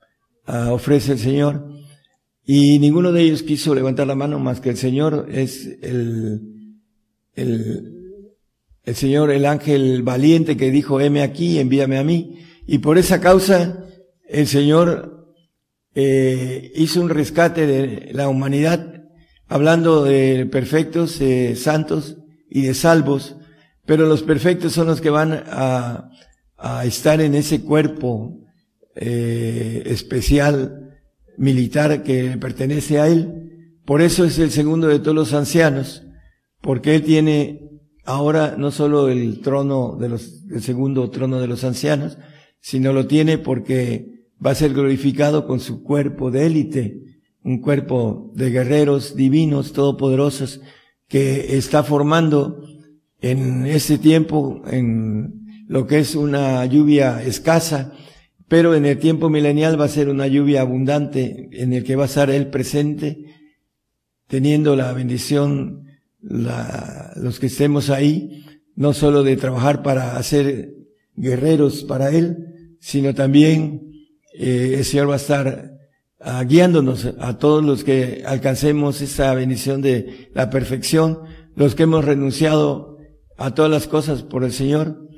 [0.47, 1.73] ah, ofrece el Señor.
[2.45, 6.79] Y ninguno de ellos quiso levantar la mano más que el Señor es el,
[7.35, 7.98] el,
[8.89, 12.41] el Señor, el ángel valiente que dijo, heme aquí, envíame a mí.
[12.67, 13.85] Y por esa causa,
[14.27, 15.35] el Señor
[15.95, 19.05] eh, hizo un rescate de la humanidad,
[19.47, 21.21] hablando de perfectos,
[21.57, 22.17] santos
[22.51, 23.37] y de salvos,
[23.85, 26.11] pero los perfectos son los que van a,
[26.57, 28.41] a estar en ese cuerpo
[28.97, 30.99] eh, especial
[31.37, 33.77] militar que pertenece a Él.
[33.85, 36.05] Por eso es el segundo de todos los ancianos,
[36.63, 37.68] porque Él tiene
[38.09, 42.17] ahora no solo el trono de los, el segundo trono de los ancianos,
[42.59, 47.03] sino lo tiene porque va a ser glorificado con su cuerpo de élite,
[47.45, 50.63] un cuerpo de guerreros divinos, todopoderosos,
[51.07, 52.63] que está formando
[53.21, 57.93] en ese tiempo, en lo que es una lluvia escasa,
[58.49, 62.05] pero en el tiempo milenial va a ser una lluvia abundante en el que va
[62.05, 63.27] a estar Él presente,
[64.29, 65.88] teniendo la bendición
[66.21, 70.75] la, los que estemos ahí, no solo de trabajar para hacer
[71.15, 73.93] guerreros para Él, sino también
[74.35, 75.73] eh, el Señor va a estar
[76.21, 81.21] ah, guiándonos a todos los que alcancemos esa bendición de la perfección,
[81.57, 82.99] los que hemos renunciado
[83.37, 85.09] a todas las cosas por el Señor,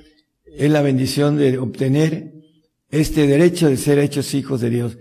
[0.44, 2.32] es la bendición de obtener
[2.90, 4.98] este derecho de ser hechos hijos de Dios.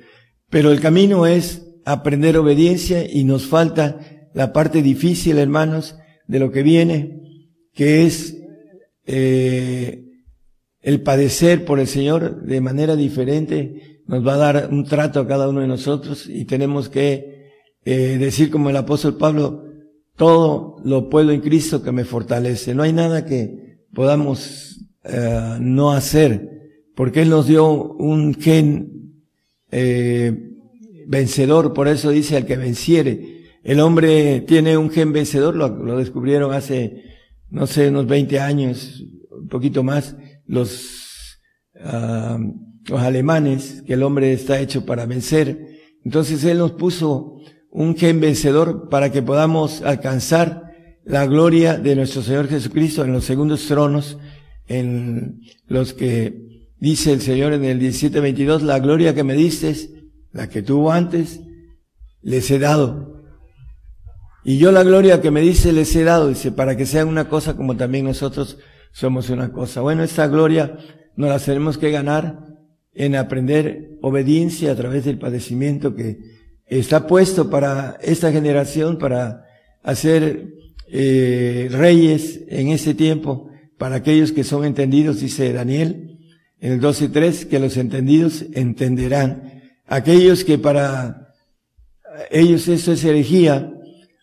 [0.50, 4.00] Pero el camino es aprender obediencia y nos falta
[4.34, 5.96] la parte difícil, hermanos,
[6.28, 8.38] de lo que viene, que es
[9.06, 10.06] eh,
[10.82, 15.28] el padecer por el Señor de manera diferente, nos va a dar un trato a
[15.28, 17.52] cada uno de nosotros y tenemos que
[17.86, 19.66] eh, decir como el apóstol Pablo,
[20.16, 22.76] todo lo puedo en Cristo que me fortalece.
[22.76, 26.50] No hay nada que podamos eh, no hacer,
[26.96, 29.24] porque Él nos dio un gen
[29.72, 30.52] eh,
[31.08, 33.39] vencedor, por eso dice al que venciere.
[33.64, 37.04] El hombre tiene un gen vencedor, lo, descubrieron hace,
[37.50, 40.16] no sé, unos 20 años, un poquito más,
[40.46, 41.40] los,
[41.76, 42.38] uh,
[42.90, 45.68] los alemanes, que el hombre está hecho para vencer.
[46.06, 47.38] Entonces Él nos puso
[47.70, 50.64] un gen vencedor para que podamos alcanzar
[51.04, 54.18] la gloria de nuestro Señor Jesucristo en los segundos tronos,
[54.68, 59.76] en los que dice el Señor en el 17:22, la gloria que me diste,
[60.32, 61.42] la que tuvo antes,
[62.22, 63.19] les he dado
[64.50, 67.30] y yo la gloria que me dice les he dado, dice, para que sean una
[67.30, 68.58] cosa como también nosotros
[68.92, 69.82] somos una cosa.
[69.82, 70.76] Bueno, esta gloria
[71.16, 72.48] nos la tenemos que ganar
[72.92, 76.18] en aprender obediencia a través del padecimiento que
[76.66, 79.46] está puesto para esta generación, para
[79.84, 80.48] hacer
[80.88, 86.18] eh, reyes en ese tiempo, para aquellos que son entendidos, dice Daniel
[86.60, 89.62] en el 12.3, que los entendidos entenderán.
[89.86, 91.36] Aquellos que para
[92.32, 93.76] ellos eso es herejía,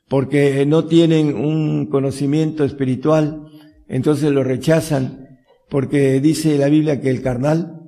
[0.08, 3.42] porque no tienen un conocimiento espiritual,
[3.88, 7.82] entonces lo rechazan, porque dice la Biblia que el carnal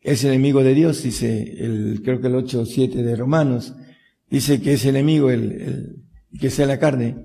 [0.00, 3.74] es enemigo de Dios, dice el, creo que el 8 o 7 de Romanos,
[4.30, 7.16] dice que es enemigo el, el que sea la carne,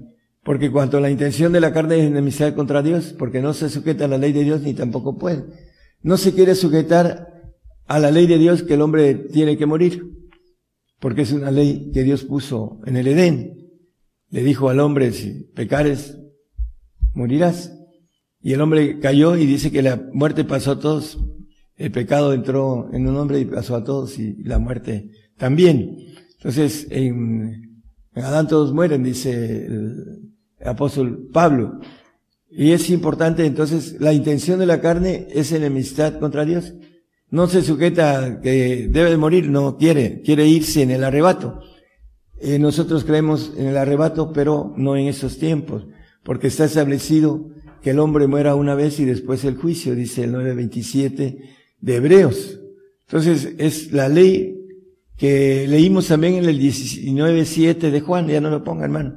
[0.43, 4.05] porque cuanto la intención de la carne es enemistad contra Dios, porque no se sujeta
[4.05, 5.43] a la ley de Dios ni tampoco puede.
[6.01, 7.29] No se quiere sujetar
[7.87, 10.03] a la ley de Dios que el hombre tiene que morir,
[10.99, 13.62] porque es una ley que Dios puso en el Edén
[14.33, 16.17] le dijo al hombre, si pecares,
[17.13, 17.71] morirás.
[18.41, 21.19] Y el hombre cayó y dice que la muerte pasó a todos.
[21.75, 25.97] El pecado entró en un hombre y pasó a todos y la muerte también.
[26.37, 27.83] Entonces, en,
[28.15, 30.31] Adán todos mueren, dice el
[30.65, 31.79] apóstol Pablo.
[32.49, 36.73] Y es importante, entonces, la intención de la carne es enemistad contra Dios.
[37.29, 41.59] No se sujeta que debe morir, no quiere, quiere irse en el arrebato.
[42.39, 45.85] Eh, nosotros creemos en el arrebato, pero no en esos tiempos,
[46.23, 47.49] porque está establecido
[47.81, 51.37] que el hombre muera una vez y después el juicio, dice el 9.27
[51.79, 52.59] de Hebreos.
[53.07, 54.57] Entonces es la ley
[55.17, 59.15] que leímos también en el 19.7 de Juan, ya no lo ponga hermano.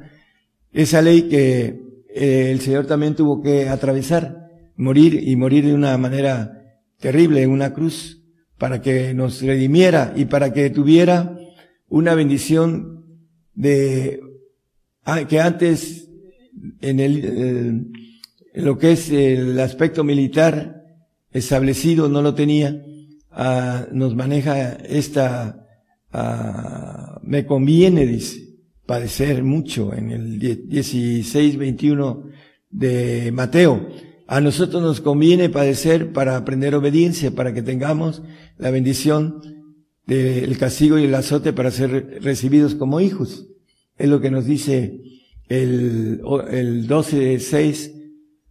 [0.72, 1.80] Esa ley que
[2.14, 7.50] eh, el Señor también tuvo que atravesar, morir y morir de una manera terrible en
[7.50, 8.22] una cruz,
[8.58, 11.38] para que nos redimiera y para que tuviera
[11.88, 12.95] una bendición
[13.56, 14.20] de
[15.04, 16.08] ah, que antes
[16.80, 17.90] en el,
[18.54, 20.84] lo que es el aspecto militar
[21.32, 22.82] establecido no lo tenía,
[23.30, 25.66] ah, nos maneja esta,
[26.12, 28.56] ah, me conviene, dice,
[28.86, 32.30] padecer mucho en el 16, 21
[32.70, 33.88] de Mateo.
[34.28, 38.22] A nosotros nos conviene padecer para aprender obediencia, para que tengamos
[38.58, 39.55] la bendición
[40.06, 43.48] del castigo y el azote para ser recibidos como hijos.
[43.96, 45.00] Es lo que nos dice
[45.48, 46.20] el,
[46.50, 47.92] el 12.6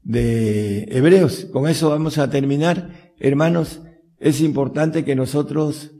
[0.03, 1.45] de Hebreos.
[1.51, 3.13] Con eso vamos a terminar.
[3.19, 3.81] Hermanos,
[4.19, 5.91] es importante que nosotros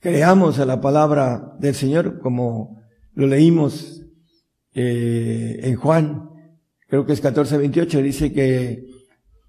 [0.00, 2.80] creamos a la palabra del Señor como
[3.14, 4.02] lo leímos
[4.74, 6.30] eh, en Juan,
[6.88, 8.86] creo que es 14:28, dice que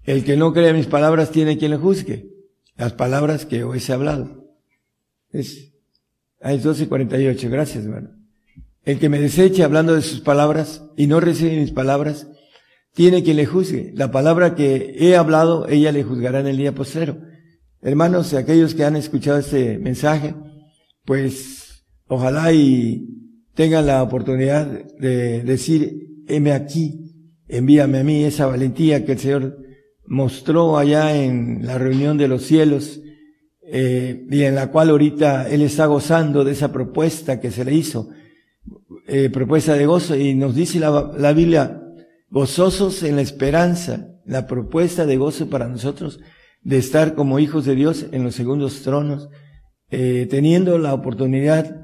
[0.04, 2.30] el que no cree mis palabras tiene quien le juzgue.
[2.76, 4.45] Las palabras que hoy se ha hablado.
[5.36, 5.74] Es,
[6.40, 8.10] es 12:48, gracias hermano.
[8.84, 12.28] El que me deseche hablando de sus palabras y no recibe mis palabras,
[12.94, 13.92] tiene quien le juzgue.
[13.94, 17.18] La palabra que he hablado, ella le juzgará en el día postero.
[17.82, 20.34] Hermanos, aquellos que han escuchado este mensaje,
[21.04, 23.08] pues ojalá y
[23.54, 24.66] tengan la oportunidad
[24.98, 29.58] de decir, heme aquí, envíame a mí esa valentía que el Señor
[30.06, 33.00] mostró allá en la reunión de los cielos
[33.66, 37.74] eh, y en la cual ahorita Él está gozando de esa propuesta que se le
[37.74, 38.08] hizo,
[39.06, 41.82] eh, propuesta de gozo y nos dice la, la Biblia,
[42.30, 46.20] gozosos en la esperanza, la propuesta de gozo para nosotros
[46.66, 49.28] de estar como hijos de Dios en los segundos tronos,
[49.88, 51.80] eh, teniendo la oportunidad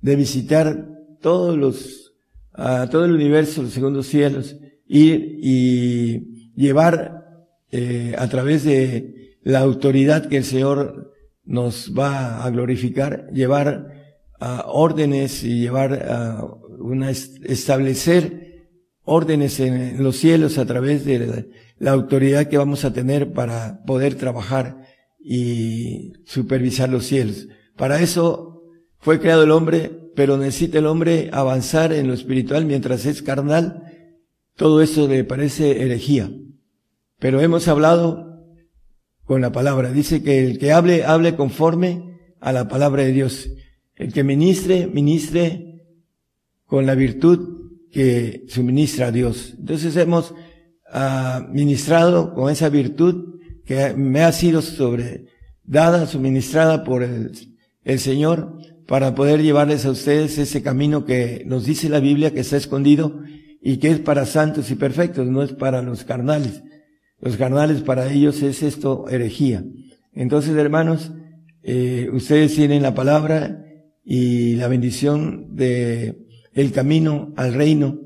[0.00, 0.88] de visitar
[1.20, 2.14] todos los,
[2.52, 7.24] a todo el universo, los segundos cielos, ir y llevar
[7.72, 11.12] eh, a través de la autoridad que el Señor
[11.50, 13.92] nos va a glorificar, llevar
[14.38, 16.44] a órdenes y llevar a
[16.78, 18.68] una, establecer
[19.04, 21.44] órdenes en los cielos a través de la,
[21.78, 24.82] la autoridad que vamos a tener para poder trabajar
[25.18, 27.48] y supervisar los cielos.
[27.76, 28.62] Para eso
[28.98, 33.84] fue creado el hombre pero necesita el hombre avanzar en lo espiritual mientras es carnal.
[34.56, 36.30] Todo eso le parece herejía.
[37.18, 38.29] Pero hemos hablado
[39.30, 39.92] con la palabra.
[39.92, 43.48] Dice que el que hable, hable conforme a la palabra de Dios.
[43.94, 45.84] El que ministre, ministre
[46.66, 49.54] con la virtud que suministra a Dios.
[49.56, 55.26] Entonces hemos uh, ministrado con esa virtud que me ha sido sobre,
[55.62, 57.30] dada, suministrada por el,
[57.84, 58.58] el Señor
[58.88, 63.20] para poder llevarles a ustedes ese camino que nos dice la Biblia que está escondido
[63.62, 66.64] y que es para santos y perfectos, no es para los carnales.
[67.20, 69.64] Los carnales para ellos es esto herejía.
[70.12, 71.12] Entonces, hermanos,
[71.62, 73.64] eh, ustedes tienen la palabra
[74.02, 78.00] y la bendición de el camino al reino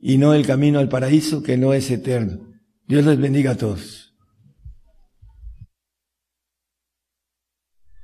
[0.00, 2.48] y no el camino al paraíso que no es eterno.
[2.86, 4.14] Dios les bendiga a todos.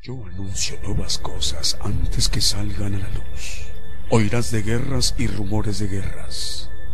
[0.03, 3.63] Yo anuncio nuevas cosas antes que salgan a la luz.
[4.11, 6.69] Oirás de guerras y rumores de guerras,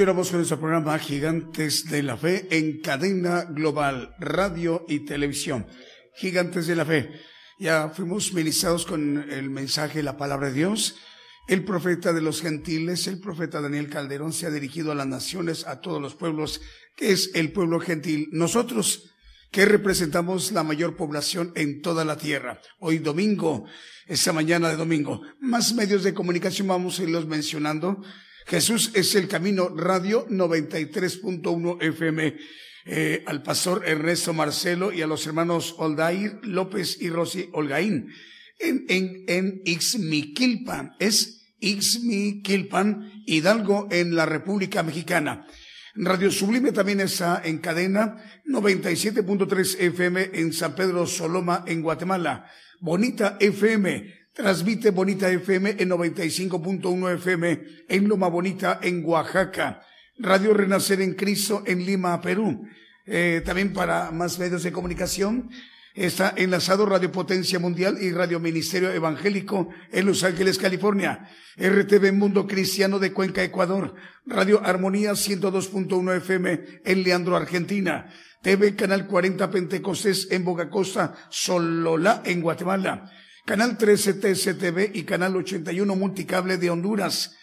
[0.00, 5.66] Continuamos con nuestro programa Gigantes de la Fe en cadena global, radio y televisión.
[6.14, 7.10] Gigantes de la Fe.
[7.58, 10.96] Ya fuimos ministrados con el mensaje, la palabra de Dios.
[11.48, 15.66] El profeta de los gentiles, el profeta Daniel Calderón, se ha dirigido a las naciones,
[15.66, 16.62] a todos los pueblos,
[16.96, 18.30] que es el pueblo gentil.
[18.32, 19.10] Nosotros,
[19.50, 22.58] que representamos la mayor población en toda la tierra.
[22.78, 23.66] Hoy domingo,
[24.06, 28.00] esta mañana de domingo, más medios de comunicación vamos a irlos mencionando
[28.46, 32.36] Jesús es el camino radio 93.1 FM.
[32.86, 38.10] Eh, al pastor Ernesto Marcelo y a los hermanos Oldair López y Rosy Olgaín
[38.58, 40.96] en, en, en Ixmiquilpan.
[40.98, 45.46] Es Ixmiquilpan, Hidalgo en la República Mexicana.
[45.94, 52.50] Radio Sublime también está en cadena 97.3 FM en San Pedro Soloma en Guatemala.
[52.80, 57.60] Bonita FM Transmite Bonita FM en 95.1 FM
[57.90, 59.82] en Loma Bonita en Oaxaca.
[60.18, 62.66] Radio Renacer en Cristo en Lima, Perú.
[63.04, 65.50] Eh, también para más medios de comunicación,
[65.94, 71.28] Está enlazado Radio Potencia Mundial y Radio Ministerio Evangélico en Los Ángeles, California.
[71.58, 73.94] RTV Mundo Cristiano de Cuenca, Ecuador.
[74.24, 78.08] Radio Armonía 102.1 FM en Leandro, Argentina.
[78.40, 83.10] TV Canal 40 Pentecostés en Bogacosta, Solola en Guatemala.
[83.50, 87.36] Canal 13 TCTV y Canal 81 Multicable de Honduras.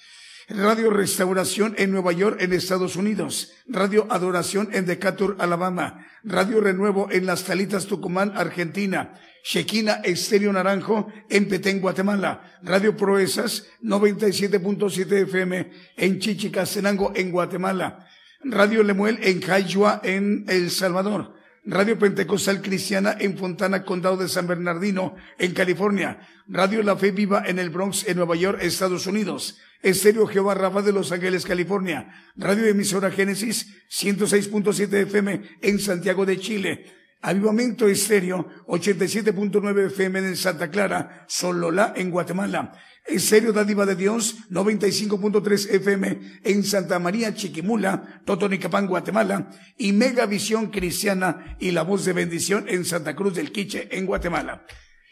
[0.48, 3.52] Radio Restauración en Nueva York, en Estados Unidos.
[3.68, 6.08] Radio Adoración en Decatur, Alabama.
[6.24, 9.20] Radio Renuevo en Las Talitas, Tucumán, Argentina.
[9.44, 12.58] Shequina Estéreo Naranjo en Petén, Guatemala.
[12.64, 18.08] Radio Proezas 97.7 FM en Chichicastenango, en Guatemala.
[18.46, 21.37] Radio Lemuel en Cayua, en El Salvador.
[21.70, 26.26] Radio Pentecostal Cristiana en Fontana, Condado de San Bernardino, en California.
[26.48, 29.60] Radio La Fe Viva en el Bronx, en Nueva York, Estados Unidos.
[29.82, 32.32] Estéreo Jehová Rafa de Los Ángeles, California.
[32.38, 36.86] Radio Emisora Génesis 106.7 FM en Santiago de Chile.
[37.22, 42.80] Avivamiento Estéreo 87.9 FM en Santa Clara, Solola en Guatemala.
[43.08, 49.50] Estéreo Dádiva de Dios 95.3 FM en Santa María Chiquimula, Totonicapán, Guatemala.
[49.78, 54.66] Y Megavisión Cristiana y La Voz de Bendición en Santa Cruz del Quiche en Guatemala.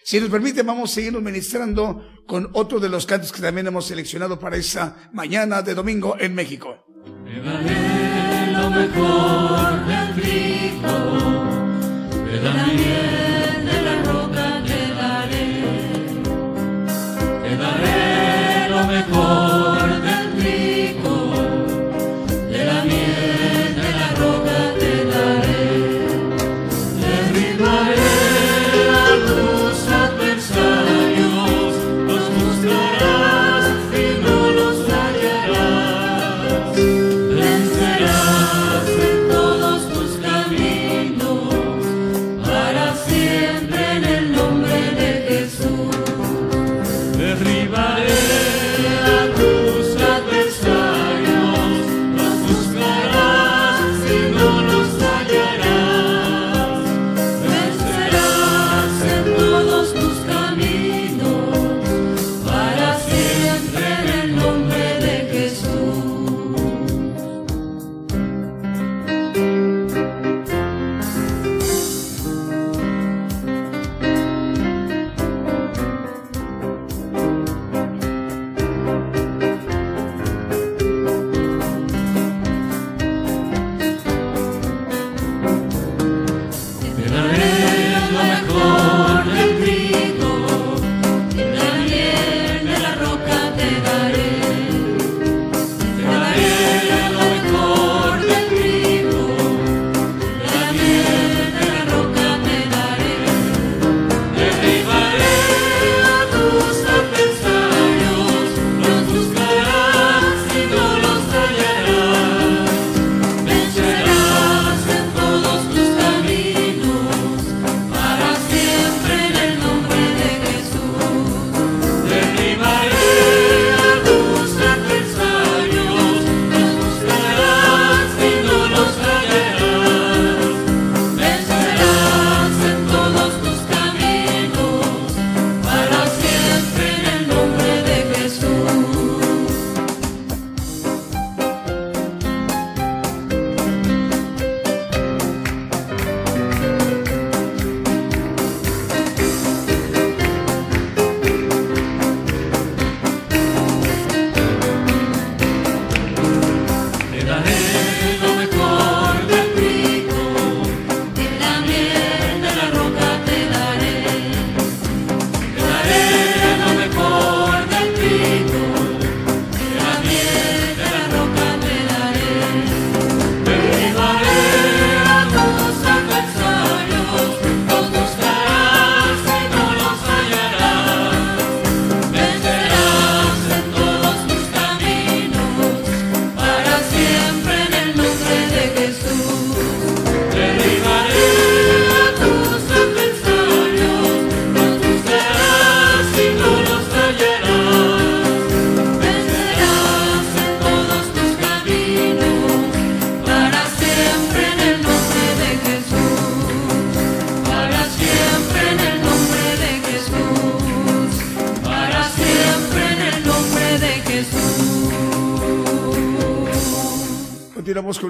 [0.04, 3.88] Si nos permite, vamos a seguirnos ministrando con otro de los cantos que también hemos
[3.88, 6.86] seleccionado para esta mañana de domingo en México.
[8.54, 9.86] lo mejor
[12.76, 13.15] miel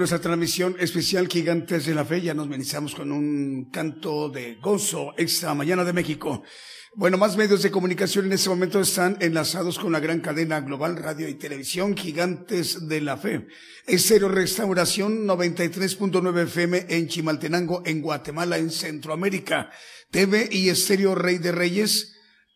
[0.06, 2.22] nuestra transmisión especial Gigantes de la Fe.
[2.22, 6.44] Ya nos menizamos con un canto de gozo esta mañana de México.
[6.94, 10.96] Bueno, más medios de comunicación en este momento están enlazados con la gran cadena global
[10.96, 13.48] radio y televisión Gigantes de la Fe.
[13.88, 19.72] Estéreo Restauración 93.9 FM en Chimaltenango, en Guatemala, en Centroamérica.
[20.12, 22.15] TV y Estéreo Rey de Reyes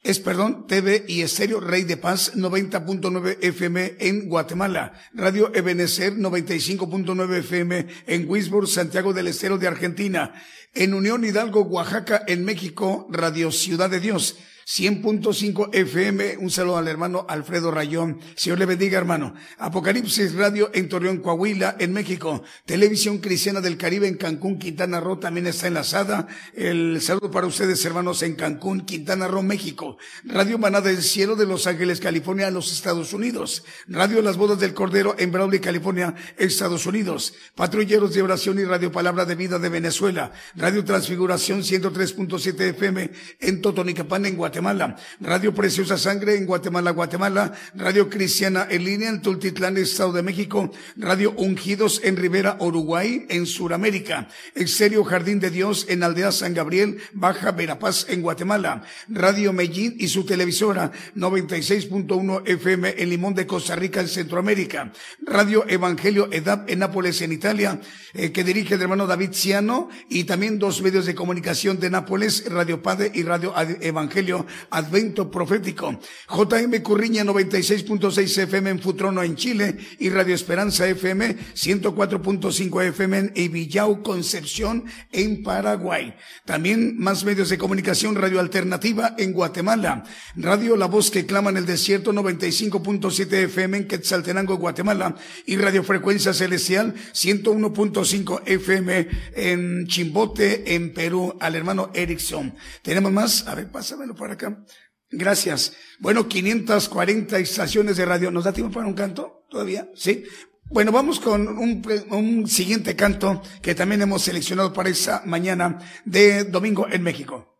[0.09, 7.37] es, perdón, TV y Estéreo Rey de Paz 90.9 FM en Guatemala, Radio Ebenecer 95.9
[7.37, 10.33] FM en Wisborne, Santiago del Estero de Argentina,
[10.73, 14.37] en Unión Hidalgo, Oaxaca, en México, Radio Ciudad de Dios
[14.69, 16.37] 100.5 FM.
[16.37, 18.19] Un saludo al hermano Alfredo Rayón.
[18.35, 19.33] Señor le bendiga, hermano.
[19.57, 22.43] Apocalipsis Radio en Torreón, Coahuila, en México.
[22.65, 26.27] Televisión Cristiana del Caribe en Cancún, Quintana Roo también está enlazada.
[26.53, 29.97] El saludo para ustedes, hermanos, en Cancún, Quintana Roo, México.
[30.23, 33.63] Radio Manada del Cielo de Los Ángeles, California, los Estados Unidos.
[33.87, 37.33] Radio Las Bodas del Cordero en Brawley, California, Estados Unidos.
[37.55, 40.31] Patrulleros de Oración y Radio Palabra de Vida de Venezuela.
[40.69, 43.09] Transfiguración 103.7 FM
[43.39, 44.95] en Totonicapán, en Guatemala.
[45.19, 50.71] Radio Preciosa Sangre en Guatemala, Guatemala, Radio Cristiana en línea en Tultitlán, Estado de México,
[50.95, 56.99] Radio Ungidos en Rivera, Uruguay, en Sudamérica, Exterior Jardín de Dios en Aldea San Gabriel,
[57.13, 63.75] Baja Verapaz en Guatemala, Radio Medellín y su televisora 96.1 FM en Limón de Costa
[63.75, 64.93] Rica, en Centroamérica,
[65.25, 67.81] Radio Evangelio EDAP en Nápoles, en Italia,
[68.13, 72.45] eh, que dirige el hermano David Ciano y también dos medios de comunicación de Nápoles,
[72.49, 75.99] Radio Padre y Radio Evangelio Advento Profético.
[76.29, 83.31] JM Curriña 96.6 FM en Futrono en Chile y Radio Esperanza FM 104.5 FM en
[83.35, 86.15] Ibillau Concepción en Paraguay.
[86.45, 90.03] También más medios de comunicación Radio Alternativa en Guatemala.
[90.35, 95.15] Radio La Voz que clama en el desierto 95.7 FM en Quetzaltenango, Guatemala
[95.45, 102.55] y Radio Frecuencia Celestial 101.5 FM en Chimbote en Perú al hermano Erickson.
[102.81, 104.63] Tenemos más, a ver, pásamelo por acá.
[105.11, 105.73] Gracias.
[105.99, 108.31] Bueno, 540 estaciones de radio.
[108.31, 109.45] ¿Nos da tiempo para un canto?
[109.49, 109.89] ¿Todavía?
[109.95, 110.23] Sí.
[110.65, 116.43] Bueno, vamos con un, un siguiente canto que también hemos seleccionado para esa mañana de
[116.43, 117.59] domingo en México.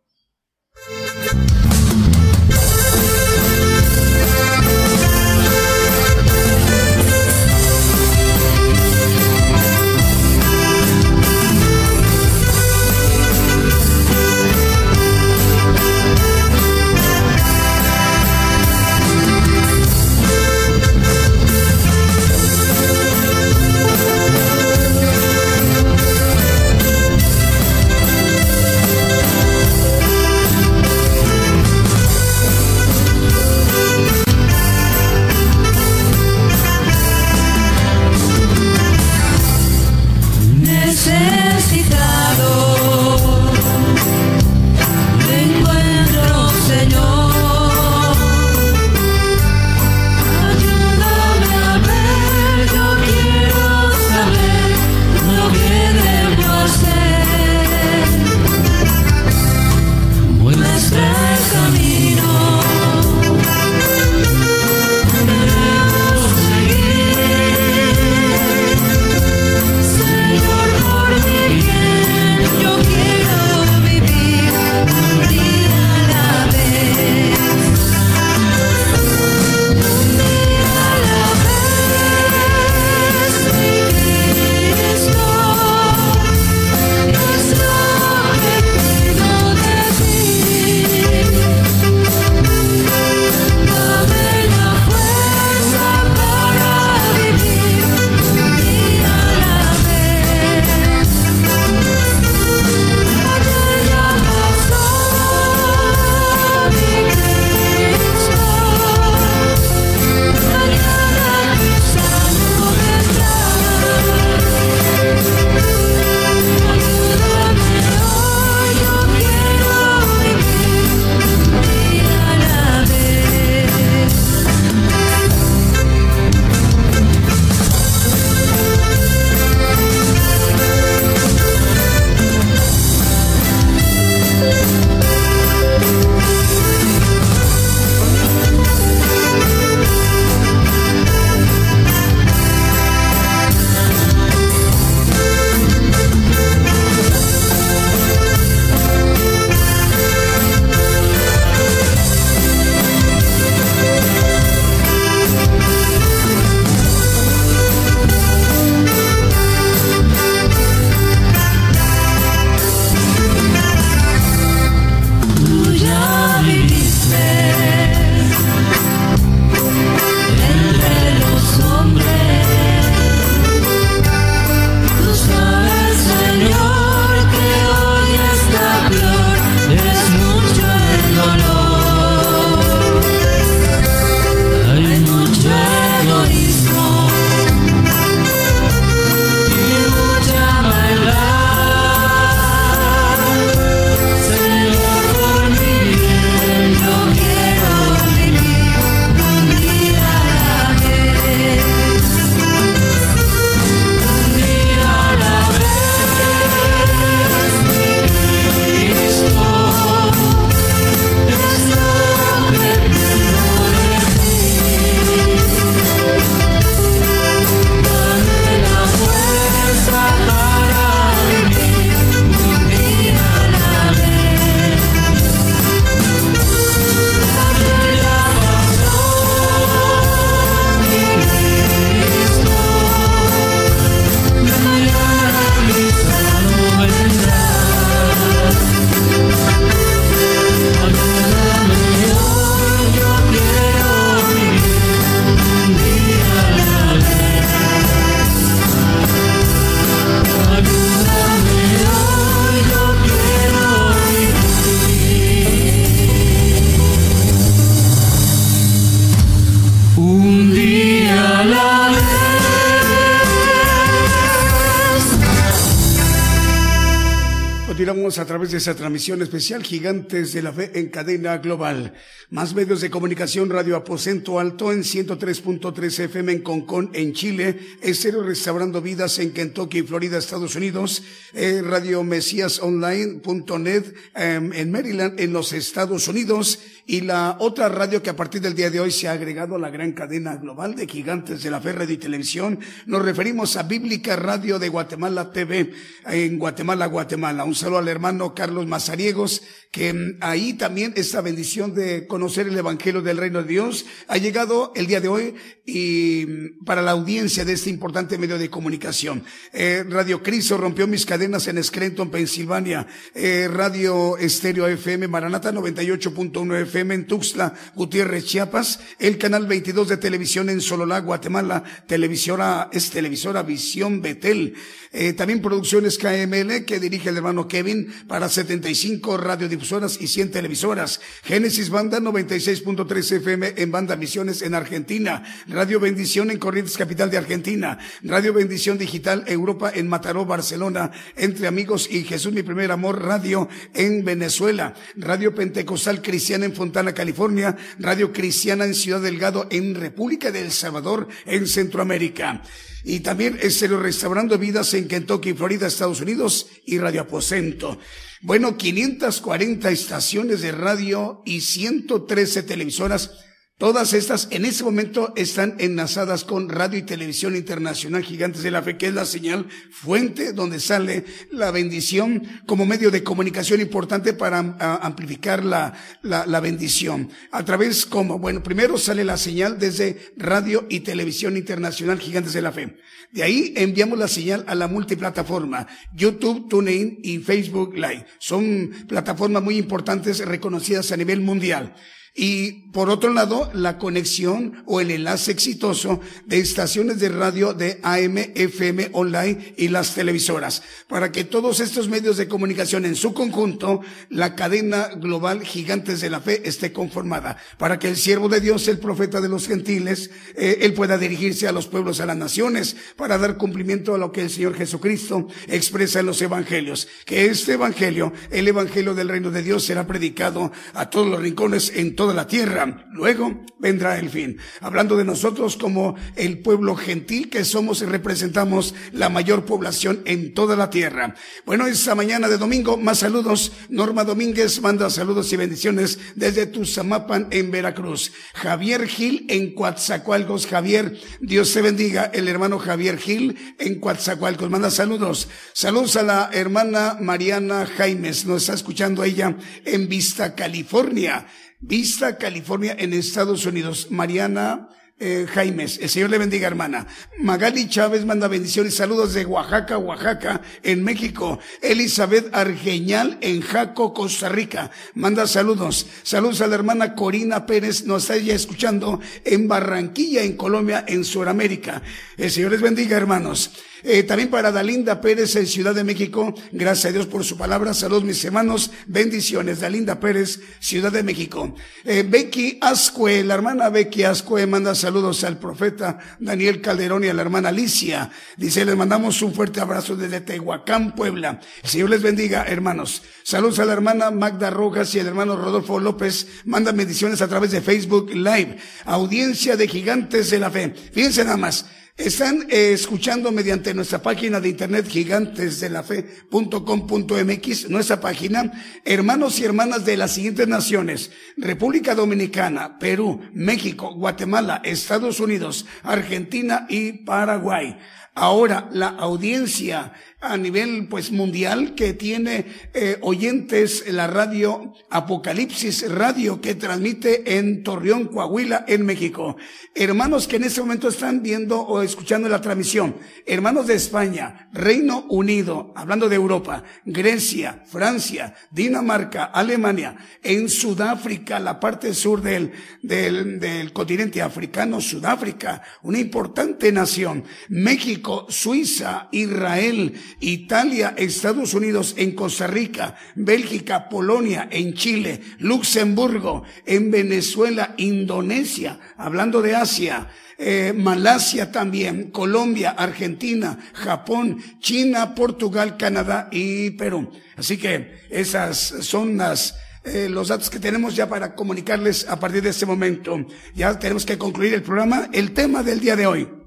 [268.60, 271.94] Saludamos a través de esa transmisión especial Gigantes de la Fe en cadena global.
[272.30, 278.22] Más medios de comunicación, Radio Aposento Alto en 103.3 FM en Concón, en Chile, Estéreo
[278.22, 281.02] Restaurando Vidas en Kentucky, Florida, Estados Unidos,
[281.34, 288.02] eh, Radio Mesías Online.net em, en Maryland, en los Estados Unidos, y la otra radio
[288.02, 290.74] que a partir del día de hoy se ha agregado a la gran cadena global
[290.74, 292.58] de Gigantes de la Fe Radio y Televisión.
[292.86, 295.72] Nos referimos a Bíblica Radio de Guatemala TV
[296.06, 297.44] en Guatemala, Guatemala.
[297.44, 302.58] Un saludo al hermano Carlos Mazariegos, que mm, ahí también esta bendición de conocer el
[302.58, 305.34] Evangelio del Reino de Dios ha llegado el día de hoy
[305.64, 309.22] y mm, para la audiencia de este importante medio de comunicación.
[309.52, 312.86] Eh, Radio Cristo rompió mis cadenas en Scranton, Pensilvania.
[313.14, 318.80] Eh, Radio Estéreo FM Maranata 98.1 FM en Tuxtla, Gutiérrez, Chiapas.
[318.98, 321.62] El canal 22 de televisión en Sololá, Guatemala.
[321.86, 324.54] Televisora, es televisora Visión Betel.
[324.92, 331.00] Eh, también producciones KML que dirige el hermano Kevin para 75 radiodifusoras y 100 televisoras.
[331.22, 335.22] Génesis Banda 96.3 FM en Banda Misiones en Argentina.
[335.46, 337.78] Radio Bendición en Corrientes Capital de Argentina.
[338.02, 340.90] Radio Bendición Digital Europa en Mataró, Barcelona.
[341.16, 344.74] Entre Amigos y Jesús Mi Primer Amor Radio en Venezuela.
[344.96, 347.56] Radio Pentecostal Cristiana en Fontana, California.
[347.78, 352.42] Radio Cristiana en Ciudad Delgado en República del Salvador en Centroamérica.
[352.84, 357.78] Y también Estéreo Restaurando Vidas en Kentucky, Florida, Estados Unidos y Radio Aposento.
[358.20, 363.12] Bueno, 540 estaciones de radio y 113 televisoras
[363.60, 368.62] Todas estas en ese momento están enlazadas con Radio y Televisión Internacional Gigantes de la
[368.62, 374.14] Fe, que es la señal fuente donde sale la bendición como medio de comunicación importante
[374.14, 374.38] para
[374.80, 377.10] amplificar la, la, la, bendición.
[377.32, 382.40] A través como, bueno, primero sale la señal desde Radio y Televisión Internacional Gigantes de
[382.40, 382.78] la Fe.
[383.12, 388.06] De ahí enviamos la señal a la multiplataforma, YouTube, TuneIn y Facebook Live.
[388.20, 391.74] Son plataformas muy importantes reconocidas a nivel mundial.
[392.20, 397.80] Y por otro lado, la conexión o el enlace exitoso de estaciones de radio de
[397.82, 403.14] AM, FM, online y las televisoras, para que todos estos medios de comunicación en su
[403.14, 403.80] conjunto,
[404.10, 408.68] la cadena global Gigantes de la Fe esté conformada, para que el siervo de Dios,
[408.68, 412.76] el profeta de los gentiles, eh, él pueda dirigirse a los pueblos, a las naciones,
[412.96, 417.54] para dar cumplimiento a lo que el Señor Jesucristo expresa en los evangelios, que este
[417.54, 422.09] evangelio, el evangelio del reino de Dios, será predicado a todos los rincones en toda
[422.14, 422.86] la tierra.
[422.92, 424.38] Luego vendrá el fin.
[424.60, 430.34] Hablando de nosotros como el pueblo gentil que somos y representamos la mayor población en
[430.34, 431.14] toda la tierra.
[431.44, 433.52] Bueno, esta mañana de domingo, más saludos.
[433.68, 438.12] Norma Domínguez manda saludos y bendiciones desde Tuzamapan en Veracruz.
[438.34, 440.46] Javier Gil en Coatzacoalcos.
[440.46, 442.10] Javier, Dios te bendiga.
[442.12, 445.28] El hermano Javier Gil en Coatzacoalcos manda saludos.
[445.52, 448.26] Saludos a la hermana Mariana Jaimes.
[448.26, 451.26] Nos está escuchando ella en Vista, California.
[451.60, 453.88] Vista, California, en Estados Unidos.
[453.90, 454.68] Mariana
[455.02, 456.86] eh, el Señor le bendiga, hermana.
[457.20, 461.38] Magali Chávez manda bendiciones, saludos de Oaxaca, Oaxaca, en México.
[461.62, 465.86] Elizabeth Argeñal, en Jaco, Costa Rica, manda saludos.
[466.02, 471.02] Saludos a la hermana Corina Pérez, nos está ya escuchando en Barranquilla, en Colombia, en
[471.02, 471.80] Sudamérica.
[472.18, 473.52] El Señor les bendiga, hermanos.
[473.82, 477.74] Eh, también para Dalinda Pérez en Ciudad de México, gracias a Dios por su palabra.
[477.74, 479.60] Saludos mis hermanos, bendiciones.
[479.60, 481.54] Dalinda Pérez, Ciudad de México.
[481.84, 487.14] Eh, Becky Ascue, la hermana Becky Ascue manda saludos al profeta Daniel Calderón y a
[487.14, 488.10] la hermana Alicia.
[488.36, 491.40] Dice, les mandamos un fuerte abrazo desde Tehuacán, Puebla.
[491.62, 493.02] El Señor les bendiga, hermanos.
[493.22, 496.26] Saludos a la hermana Magda Rojas y al hermano Rodolfo López.
[496.44, 498.58] Manda bendiciones a través de Facebook Live.
[498.84, 500.74] Audiencia de gigantes de la fe.
[500.92, 501.66] Fíjense nada más.
[502.00, 508.50] Están eh, escuchando mediante nuestra página de internet gigantesdelafe.com.mx, nuestra página,
[508.86, 516.64] hermanos y hermanas de las siguientes naciones, República Dominicana, Perú, México, Guatemala, Estados Unidos, Argentina
[516.70, 517.76] y Paraguay.
[518.14, 526.40] Ahora, la audiencia a nivel pues mundial que tiene eh, oyentes la radio Apocalipsis Radio
[526.40, 529.36] que transmite en Torreón, Coahuila, en México.
[529.74, 532.96] Hermanos que en este momento están viendo o escuchando la transmisión.
[533.24, 541.60] Hermanos de España, Reino Unido, hablando de Europa, Grecia, Francia, Dinamarca, Alemania, en Sudáfrica, la
[541.60, 550.94] parte sur del, del, del continente africano, Sudáfrica, una importante nación, México, Suiza, Israel, Italia,
[550.96, 559.54] Estados Unidos, en Costa Rica, Bélgica, Polonia, en Chile, Luxemburgo, en Venezuela, Indonesia, hablando de
[559.54, 560.08] Asia,
[560.38, 567.10] eh, Malasia también, Colombia, Argentina, Japón, China, Portugal, Canadá y Perú.
[567.36, 572.42] Así que esas son las eh, los datos que tenemos ya para comunicarles a partir
[572.42, 573.18] de este momento.
[573.54, 575.08] Ya tenemos que concluir el programa.
[575.12, 576.39] El tema del día de hoy.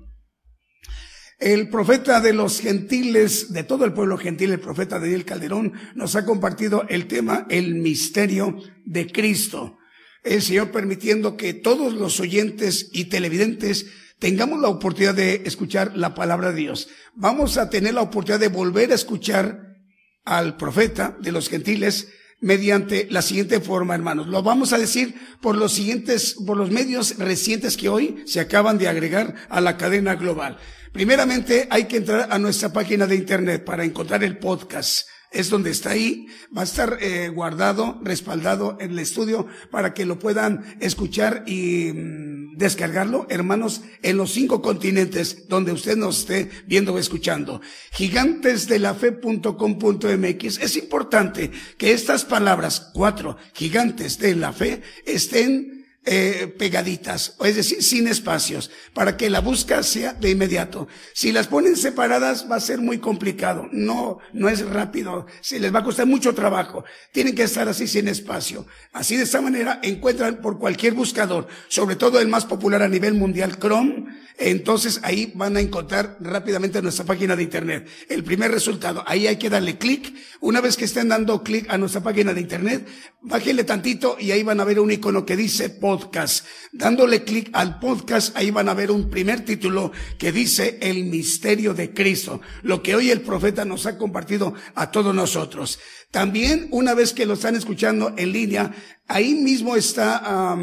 [1.43, 6.15] El profeta de los gentiles, de todo el pueblo gentil, el profeta Daniel Calderón, nos
[6.15, 8.55] ha compartido el tema, el misterio
[8.85, 9.77] de Cristo.
[10.23, 13.87] El Señor permitiendo que todos los oyentes y televidentes
[14.19, 16.87] tengamos la oportunidad de escuchar la palabra de Dios.
[17.13, 19.75] Vamos a tener la oportunidad de volver a escuchar
[20.23, 22.07] al profeta de los gentiles
[22.39, 24.27] mediante la siguiente forma, hermanos.
[24.27, 28.77] Lo vamos a decir por los siguientes, por los medios recientes que hoy se acaban
[28.77, 30.57] de agregar a la cadena global.
[30.93, 35.71] Primeramente hay que entrar a nuestra página de internet para encontrar el podcast es donde
[35.71, 40.77] está ahí, va a estar eh, guardado, respaldado en el estudio para que lo puedan
[40.79, 46.99] escuchar y mm, descargarlo, hermanos, en los cinco continentes donde usted nos esté viendo o
[46.99, 47.61] escuchando.
[47.93, 50.59] Gigantesdelafe.com.mx.
[50.59, 57.81] Es importante que estas palabras, cuatro, gigantes de la fe, estén eh, pegaditas, es decir,
[57.81, 60.87] sin espacios, para que la búsqueda sea de inmediato.
[61.13, 65.73] Si las ponen separadas va a ser muy complicado, no, no es rápido, se les
[65.73, 66.83] va a costar mucho trabajo.
[67.13, 68.65] Tienen que estar así sin espacio.
[68.91, 73.13] Así de esta manera encuentran por cualquier buscador, sobre todo el más popular a nivel
[73.13, 74.05] mundial, Chrome,
[74.37, 77.87] entonces ahí van a encontrar rápidamente nuestra página de internet.
[78.09, 80.13] El primer resultado, ahí hay que darle clic.
[80.39, 82.87] Una vez que estén dando clic a nuestra página de internet,
[83.21, 86.47] bájenle tantito y ahí van a ver un icono que dice podcast.
[86.71, 91.75] Dándole clic al podcast, ahí van a ver un primer título que dice el misterio
[91.75, 95.79] de Cristo, lo que hoy el profeta nos ha compartido a todos nosotros.
[96.13, 98.71] También, una vez que lo están escuchando en línea,
[99.07, 100.55] ahí mismo está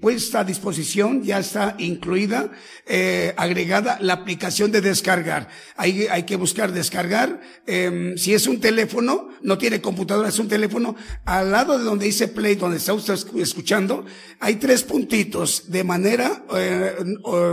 [0.00, 2.50] puesta a disposición, ya está incluida,
[2.84, 5.48] eh, agregada la aplicación de descargar.
[5.76, 7.40] Ahí hay que buscar descargar.
[7.66, 12.06] Em, si es un teléfono, no tiene computadora, es un teléfono, al lado de donde
[12.06, 14.04] dice play, donde está usted escuchando,
[14.40, 16.96] hay tres puntitos de manera eh,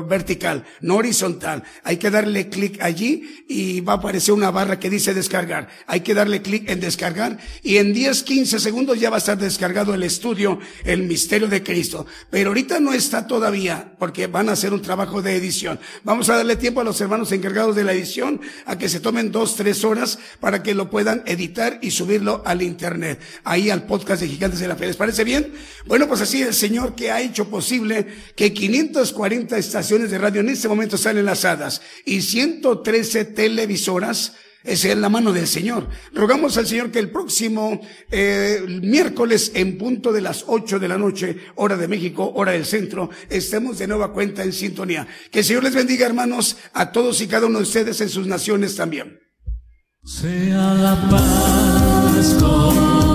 [0.07, 1.63] vertical, no horizontal.
[1.83, 5.67] Hay que darle clic allí y va a aparecer una barra que dice descargar.
[5.85, 9.37] Hay que darle clic en descargar y en 10, 15 segundos ya va a estar
[9.37, 12.05] descargado el estudio, el misterio de Cristo.
[12.29, 15.79] Pero ahorita no está todavía porque van a hacer un trabajo de edición.
[16.03, 19.31] Vamos a darle tiempo a los hermanos encargados de la edición a que se tomen
[19.31, 24.21] dos, tres horas para que lo puedan editar y subirlo al internet, ahí al podcast
[24.21, 24.87] de Gigantes de la Fe.
[24.87, 25.53] ¿Les parece bien?
[25.85, 30.49] Bueno, pues así el Señor que ha hecho posible que 540 estaciones de radio en
[30.49, 34.33] este momento están enlazadas y 113 televisoras
[34.65, 35.87] esa es la mano del Señor.
[36.13, 37.79] Rogamos al Señor que el próximo
[38.11, 42.65] eh, miércoles en punto de las ocho de la noche, hora de México, hora del
[42.65, 45.07] centro, estemos de nueva cuenta en sintonía.
[45.31, 48.27] Que el Señor les bendiga, hermanos, a todos y cada uno de ustedes en sus
[48.27, 49.19] naciones también.
[50.03, 53.14] Sea la paz con